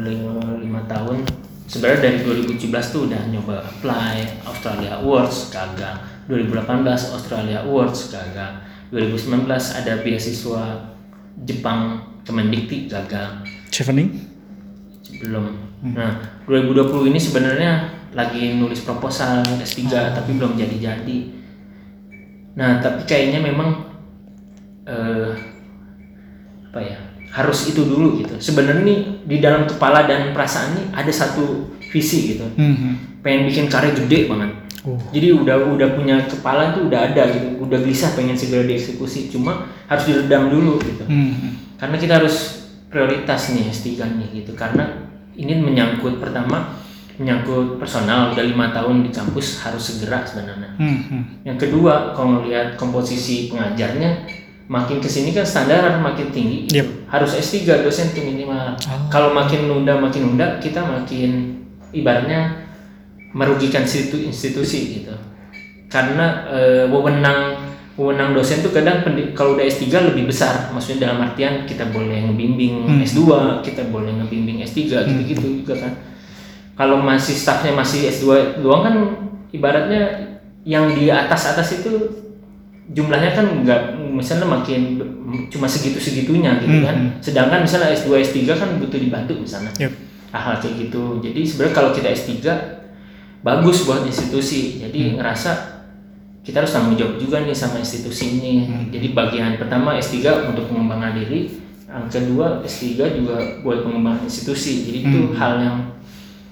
[0.02, 1.22] lima, lima tahun
[1.64, 2.18] sebenarnya dari
[2.48, 5.95] 2017 tuh udah nyoba apply Australia Awards gagal
[6.28, 8.63] 2018 Australia Awards gagal.
[8.91, 10.63] 2019 ada beasiswa
[11.43, 13.43] Jepang Kemendikti gagal.
[13.71, 14.28] Chevening?
[15.23, 15.45] belum.
[15.95, 17.71] Nah 2020 ini sebenarnya
[18.13, 21.17] lagi nulis proposal S3 tapi belum jadi-jadi.
[22.57, 23.69] Nah tapi kayaknya memang
[24.86, 25.32] eh,
[26.69, 26.99] apa ya
[27.34, 28.36] harus itu dulu gitu.
[28.38, 32.45] Sebenarnya nih di dalam kepala dan perasaan nih ada satu visi gitu.
[32.57, 33.07] Mhm.
[33.25, 34.51] pengen bikin karya gede banget
[35.11, 39.67] Jadi udah udah punya kepala tuh udah ada gitu udah gelisah pengen segera dieksekusi cuma
[39.85, 41.75] harus diredam dulu gitu Mhm.
[41.75, 42.35] karena kita harus
[42.88, 46.79] prioritas nih S3 nih gitu karena ini menyangkut pertama
[47.15, 51.43] menyangkut personal udah lima tahun di kampus harus segera sebenarnya Mhm.
[51.43, 54.23] yang kedua kalau ngelihat komposisi pengajarnya
[54.67, 57.07] makin ke sini kan standar makin tinggi Yep.
[57.07, 59.07] harus S3 dosen minimal Oh.
[59.07, 61.55] kalau makin nunda makin nunda kita makin
[61.91, 62.66] ibaratnya
[63.34, 65.15] merugikan situ institusi gitu.
[65.88, 67.63] Karena eh, wewenang
[67.97, 69.01] wewenang dosen tuh kadang
[69.34, 70.69] kalau udah S3 lebih besar.
[70.69, 73.01] Maksudnya dalam artian kita boleh ngebimbing Hmm.
[73.01, 73.21] S2
[73.65, 75.93] kita boleh ngebimbing S3 gitu-gitu juga kan.
[76.78, 78.95] Kalau masih staffnya masih S2 doang kan
[79.49, 80.30] ibaratnya
[80.61, 81.89] yang di atas atas itu
[82.91, 84.99] jumlahnya kan nggak misalnya makin
[85.49, 86.95] cuma segitu segitunya gitu kan.
[86.95, 87.11] Hmm.
[87.19, 89.73] sedangkan misalnya S2 S3 kan butuh dibantu misalnya.
[89.82, 89.93] Yep.
[90.28, 91.03] hal-hal kayak gitu.
[91.23, 92.32] Jadi sebenarnya kalau kita S3
[93.41, 94.81] bagus buat institusi.
[94.81, 95.77] Jadi ngerasa
[96.47, 101.11] kita harus tanggung jawab juga nih sama institusi ini jadi bagian pertama S3 untuk pengembangan
[101.19, 101.51] diri
[101.88, 104.88] yang kedua S3 juga buat pengembangan institusi.
[104.88, 105.77] Jadi itu hal yang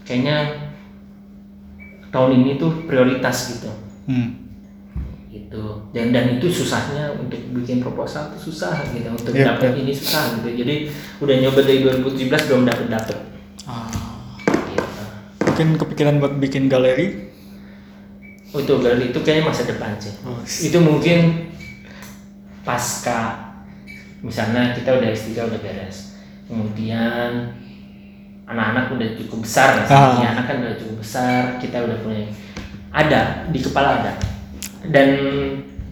[0.04, 0.68] kayaknya
[2.12, 3.72] tahun ini tuh prioritas gitu.
[4.08, 4.48] Hmm.
[5.36, 5.92] gitu.
[5.92, 9.12] Dan dan itu susahnya untuk bikin proposal tuh susah gitu.
[9.12, 10.64] Untuk Yep, dapat ini susah gitu.
[10.64, 10.76] Jadi
[11.20, 13.18] udah nyoba dari 2017 belum dapet dapet
[13.66, 13.90] Ah.
[15.56, 17.32] Mungkin kepikiran buat bikin galeri?
[18.52, 20.12] Itu galeri itu kayaknya masa depan sih.
[20.28, 21.48] Oh, itu mungkin
[22.68, 23.56] pasca
[24.20, 26.20] misalnya kita udah S3 udah beres.
[26.52, 27.56] Kemudian
[28.44, 30.20] anak-anak udah cukup besar misalnya Ah.
[30.20, 32.28] Ya, anak kan udah cukup besar kita udah punya
[32.92, 34.14] ada di kepala ada.
[34.92, 35.08] Dan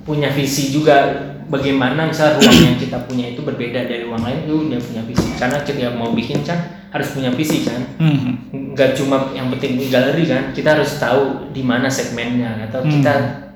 [0.03, 1.15] punya visi juga
[1.47, 5.39] bagaimana misal ruang yang kita punya itu berbeda dari ruang lain itu udah punya visi.
[5.39, 8.31] Karena kita mau bikin kan harus punya visi kan Mhm.
[8.73, 12.91] nggak cuma yang penting di galeri kan kita harus tahu di mana segmennya atau Hmm.
[12.91, 13.13] kita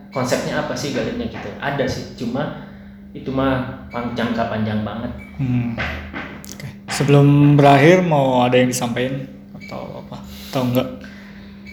[0.09, 2.65] konsepnya apa sih galerinya gitu ada sih cuma
[3.13, 5.77] itu mah jangka panjang banget Hmm.
[6.49, 6.65] Oke.
[6.89, 10.17] Sebelum berakhir mau ada yang disampaikan atau apa?
[10.49, 10.87] Atau enggak?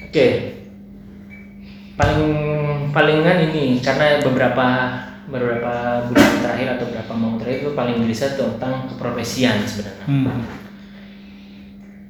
[0.05, 0.29] oke
[1.95, 2.23] paling
[2.91, 4.67] palingan ini karena beberapa
[5.25, 5.73] beberapa
[6.07, 10.43] bulan terakhir atau beberapa mau terakhir itu paling gelisah tentang keprofesian sebenarnya Hmm.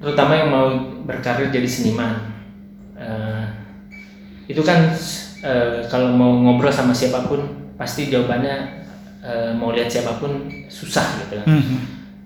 [0.05, 0.67] Terutama yang mau
[1.03, 2.37] berkarir jadi seniman.
[2.95, 3.45] Eh,
[4.47, 4.93] itu kan
[5.41, 7.41] eh, kalau mau ngobrol sama siapa pun
[7.75, 8.85] pasti jawabannya
[9.21, 11.41] eh, mau lihat siapa pun susah gitu.
[11.41, 11.79] Kan Mhm.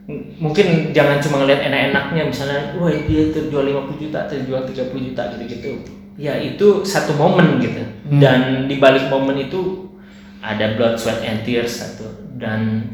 [0.09, 5.23] M- mungkin jangan cuma ngeliat enak-enaknya misalnya wah dia terjual 50 juta terjual 30 juta
[5.37, 5.73] gitu-gitu.
[6.19, 7.85] Ya itu satu momen gitu.
[8.09, 8.19] Hmm.
[8.19, 9.93] dan di balik momen itu
[10.41, 12.09] ada blood sweat and tears satu.
[12.41, 12.89] Dan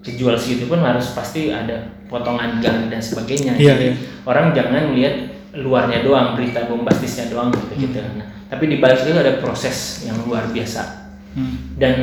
[0.00, 1.76] kejual segitu pun harus pasti ada
[2.06, 3.94] potongan gang dan sebagainya Iya, Jadi iya.
[4.24, 5.14] orang jangan lihat
[5.52, 10.16] luarnya doang berita bombastisnya doang gitu gitu nah, tapi di balik itu ada proses yang
[10.20, 10.98] luar biasa
[11.30, 11.78] Hmm.
[11.78, 11.94] dan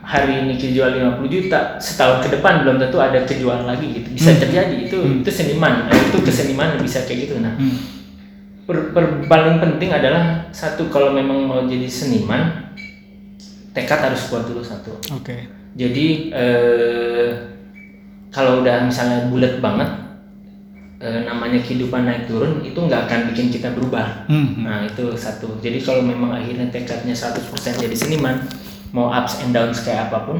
[0.00, 4.30] hari ini kejual 50 juta setahun ke depan belum tentu ada kejual lagi gitu bisa
[4.30, 4.40] Hmm.
[4.40, 5.18] terjadi itu Hmm.
[5.18, 7.74] itu seniman eh, itu keseniman bisa kayak gitu nah Hmm.
[8.62, 12.70] per- per- paling penting adalah satu kalau memang mau jadi seniman
[13.72, 15.50] tekad harus kuat dulu satu Oke.
[15.72, 17.28] Jadi eh,
[18.28, 19.90] kalau udah misalnya bulat banget
[20.98, 24.62] eh, namanya kehidupan naik turun itu nggak akan bikin kita berubah Mhm.
[24.62, 25.58] Nah itu satu.
[25.58, 27.42] Jadi kalau memang akhirnya tekadnya 100%
[27.76, 28.46] jadi seniman,
[28.90, 30.38] mau ups and downs kayak apa pun,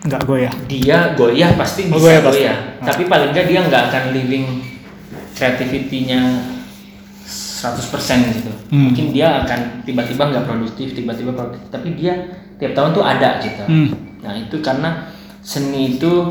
[0.00, 0.52] Enggak goyah.
[0.66, 2.56] dia goyah pasti Oh, bisa goyah goyah.
[2.58, 2.84] pasti.
[2.84, 4.46] Tapi paling nggak dia nggak akan living
[5.32, 6.20] creativity-nya
[7.22, 7.78] 100%
[8.32, 8.50] gitu.
[8.68, 8.90] Hmm.
[8.90, 11.66] Mungkin dia akan tiba-tiba nggak produktif, tiba-tiba produktif.
[11.68, 12.14] Tapi dia
[12.62, 13.62] tiap tahun tuh ada gitu.
[13.66, 13.88] Hmm.
[14.22, 15.10] Nah itu karena
[15.42, 16.30] seni itu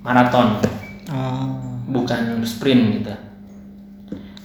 [0.00, 0.58] maraton
[1.06, 1.46] Ah.
[1.86, 3.14] bukan sprint gitu.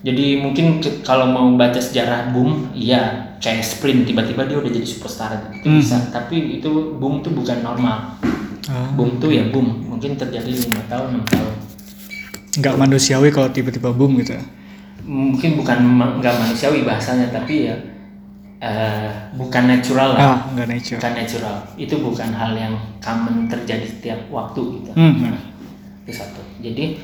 [0.04, 4.86] Jadi mungkin ke- kalau mau baca sejarah boom, iya kayak sprint tiba-tiba dia udah jadi
[4.86, 5.80] superstar gitu Hmm.
[5.80, 5.98] bisa.
[6.10, 8.22] Tapi itu boom tuh bukan normal.
[8.64, 8.88] Ah.
[8.94, 11.54] Boom tuh ya boom, mungkin terjadi lima tahun enam tahun.
[12.54, 14.38] Nggak manusiawi kalau tiba-tiba boom gitu.
[14.38, 14.44] ya.
[15.04, 15.78] Mungkin bukan
[16.22, 17.76] nggak manusiawi bahasanya, tapi ya
[18.64, 20.20] eh, bukan natural lah.
[20.24, 20.98] Ah, nggak nature.
[21.04, 21.56] bukan natural.
[21.76, 22.74] Itu bukan hal yang
[23.04, 24.92] common terjadi setiap waktu gitu.
[24.96, 25.28] Hmm.
[25.28, 25.40] Nah,
[26.08, 26.40] itu satu.
[26.64, 27.04] Jadi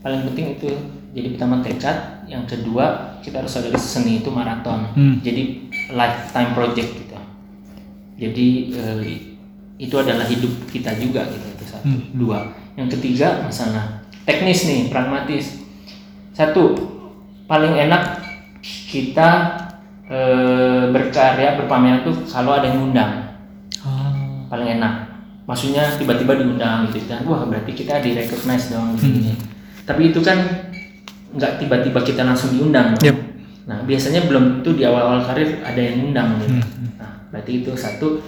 [0.00, 0.68] paling penting itu
[1.12, 2.24] jadi pertama tekad.
[2.24, 4.88] Yang kedua kita harus sadari seni itu maraton.
[4.96, 5.20] Hmm.
[5.20, 7.16] jadi lifetime project gitu.
[8.16, 9.00] Jadi eh,
[9.76, 11.46] itu adalah hidup kita juga gitu.
[11.52, 11.84] Itu satu.
[11.84, 12.02] Hmm.
[12.16, 12.38] dua.
[12.80, 15.60] Yang ketiga masalah teknis nih pragmatis.
[16.34, 16.74] Satu
[17.44, 18.24] paling enak
[18.88, 19.60] kita
[20.06, 23.12] eh, berkarya berpameran tuh kalau ada yang undang
[23.80, 24.12] Ah.
[24.48, 24.94] paling enak
[25.44, 29.36] maksudnya tiba-tiba diundang gitu kan wah berarti kita di recognize dong gitu
[29.82, 30.40] tapi itu kan
[31.30, 32.96] nggak tiba-tiba kita langsung diundang.
[32.98, 33.16] Yep.
[33.64, 36.96] nah biasanya belum itu di awal-awal karir ada yang undang gitu Hmm.
[36.96, 38.20] nah berarti itu satu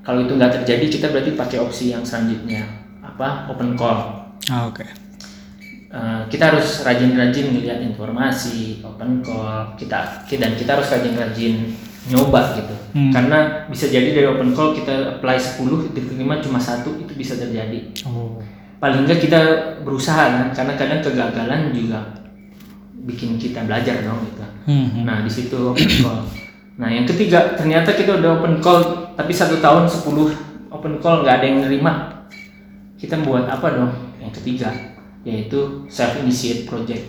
[0.00, 2.64] kalau itu nggak terjadi kita berarti pakai opsi yang selanjutnya
[3.00, 4.82] apa open call Ah, oke.
[5.90, 11.66] Eh, kita harus rajin-rajin ngeliat informasi open call kita dan kita harus rajin-rajin
[12.14, 12.74] nyoba gitu.
[12.94, 13.10] Hmm.
[13.10, 17.90] karena bisa jadi dari open call kita apply 10 diterima cuma satu itu bisa terjadi.
[18.06, 18.38] Oh.
[18.78, 19.40] paling enggak kita
[19.82, 20.46] berusaha kan?
[20.54, 22.22] Karena kadang kegagalan juga
[23.02, 24.46] bikin kita belajar dong gitu.
[24.70, 25.02] Hmm.
[25.02, 26.22] nah di situ open call.
[26.78, 30.06] Nah yang ketiga ternyata kita udah open call tapi satu tahun 10
[30.70, 32.22] open call nggak ada yang nerima.
[32.94, 33.92] Kita buat apa dong?
[34.22, 34.89] Yang ketiga
[35.26, 37.04] yaitu self initiate project.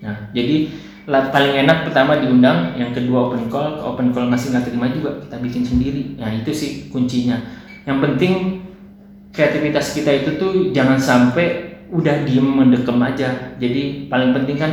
[0.00, 0.70] Nah jadi
[1.06, 5.36] paling enak pertama diundang yang kedua open call open call masih nggak terima juga kita
[5.40, 6.02] bikin sendiri.
[6.16, 7.38] Nah itu sih kuncinya.
[7.82, 8.34] Yang penting
[9.32, 13.56] kreativitas kita itu tuh jangan sampai udah diem mendekem aja.
[13.60, 14.72] Jadi paling penting kan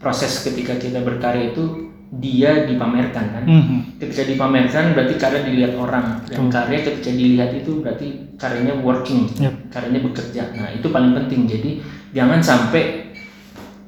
[0.00, 1.83] proses ketika kita berkarya itu
[2.20, 3.44] dia dipamerkan kan?
[3.46, 3.80] Hmm.
[3.98, 6.20] ketika dipamerkan berarti karya dilihat orang.
[6.28, 9.72] Dan karya ketika dilihat itu berarti karyanya working Yep.
[9.72, 10.42] karyanya bekerja.
[10.54, 11.46] Nah itu paling penting.
[11.48, 11.70] Jadi
[12.12, 13.14] jangan sampai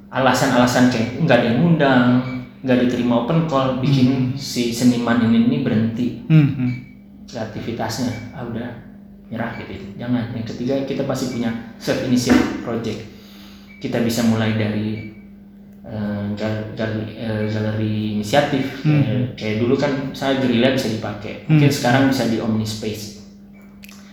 [0.08, 2.08] alasan-alasan kayak nggak ada yang undang
[2.62, 6.48] nggak diterima open call bikin si seniman ini, ini berhenti Hmm.
[6.56, 6.72] Hmm.
[7.26, 8.32] kreativitasnya.
[8.32, 8.68] Ah udah
[9.26, 10.30] nyerah gitu jangan.
[10.34, 13.00] Yang ketiga kita pasti punya self initiative project.
[13.76, 15.14] Kita bisa mulai dari
[16.34, 18.82] gal- gal- eh, galeri inisiatif.
[18.82, 21.46] Kayak, kayak dulu kan saya gerila bisa dipakai.
[21.46, 23.14] Mungkin sekarang bisa di omnispace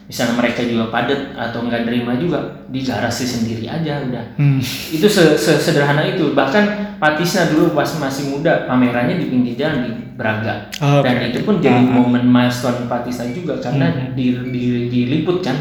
[0.03, 2.35] misalnya mereka juga padat atau nggak nerima juga
[2.67, 4.35] di garasi sendiri aja udah.
[4.35, 4.59] Hmm.
[4.91, 6.35] itu se- se- sederhana itu.
[6.35, 6.65] Bahkan
[6.99, 10.67] Patisna dulu pas masih muda pamerannya di pinggir jalan di Braga.
[10.77, 11.03] Ah, oke.
[11.03, 15.55] dan itu pun jadi momen milestone Patisna juga karena di, di, diliput kan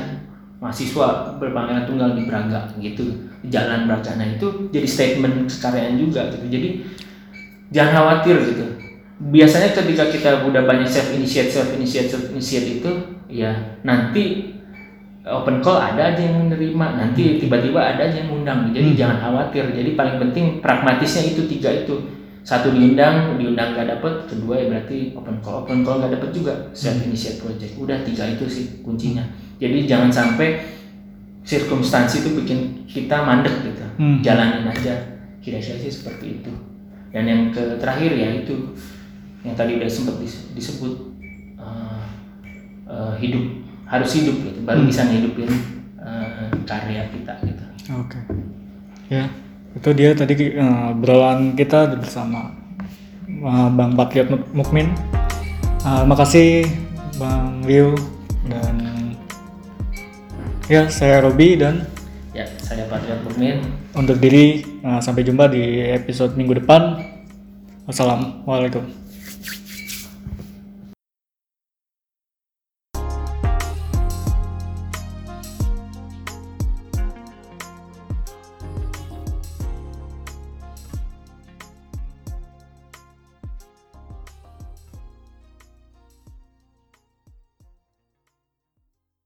[0.58, 6.46] mahasiswa berpameran tunggal di Braga gitu jalan Braga nah itu jadi statement kekaryaan juga gitu.
[6.46, 6.68] Jadi
[7.74, 8.66] jangan khawatir gitu.
[9.22, 12.90] Biasanya ketika kita udah banyak self initiate self initiate self initiate itu
[13.30, 14.54] ya nanti
[15.22, 19.70] open call ada aja yang menerima nanti tiba-tiba ada aja yang undang jadi jangan khawatir.
[19.70, 22.22] Jadi paling penting pragmatisnya itu tiga itu.
[22.42, 25.62] Satu diundang diundang nggak dapet kedua ya berarti open call.
[25.62, 27.78] Open call nggak dapet juga self initiate project.
[27.78, 29.22] Udah tiga itu sih kuncinya.
[29.62, 30.81] Jadi jangan sampai
[31.42, 34.18] circumstansi itu bikin kita mandek gitu Hmm.
[34.20, 34.94] jalanin aja
[35.38, 36.52] kira-kira sih seperti itu
[37.10, 38.72] dan yang ke terakhir ya itu
[39.42, 41.12] yang tadi udah sempat dis- disebut
[41.56, 42.02] eh,
[42.86, 43.44] eh, hidup
[43.84, 45.50] harus hidup gitu baru bisa ngehidupin
[45.98, 48.16] eh, karya kita gitu Oke.
[49.08, 49.26] Ya,
[49.74, 52.54] itu dia tadi eh, obrolan kita bersama
[53.26, 54.88] eh, Bang Patriot Muk- Mukmin.
[55.82, 56.64] Eh, makasih
[57.18, 57.92] Bang Liu
[58.46, 58.91] dan
[60.72, 61.84] ya saya Robi dan
[62.32, 63.60] ya saya Patriot Mukmin
[63.92, 67.12] undur diri eh, sampai jumpa di episode minggu depan.
[67.84, 69.01] Wassalamualaikum.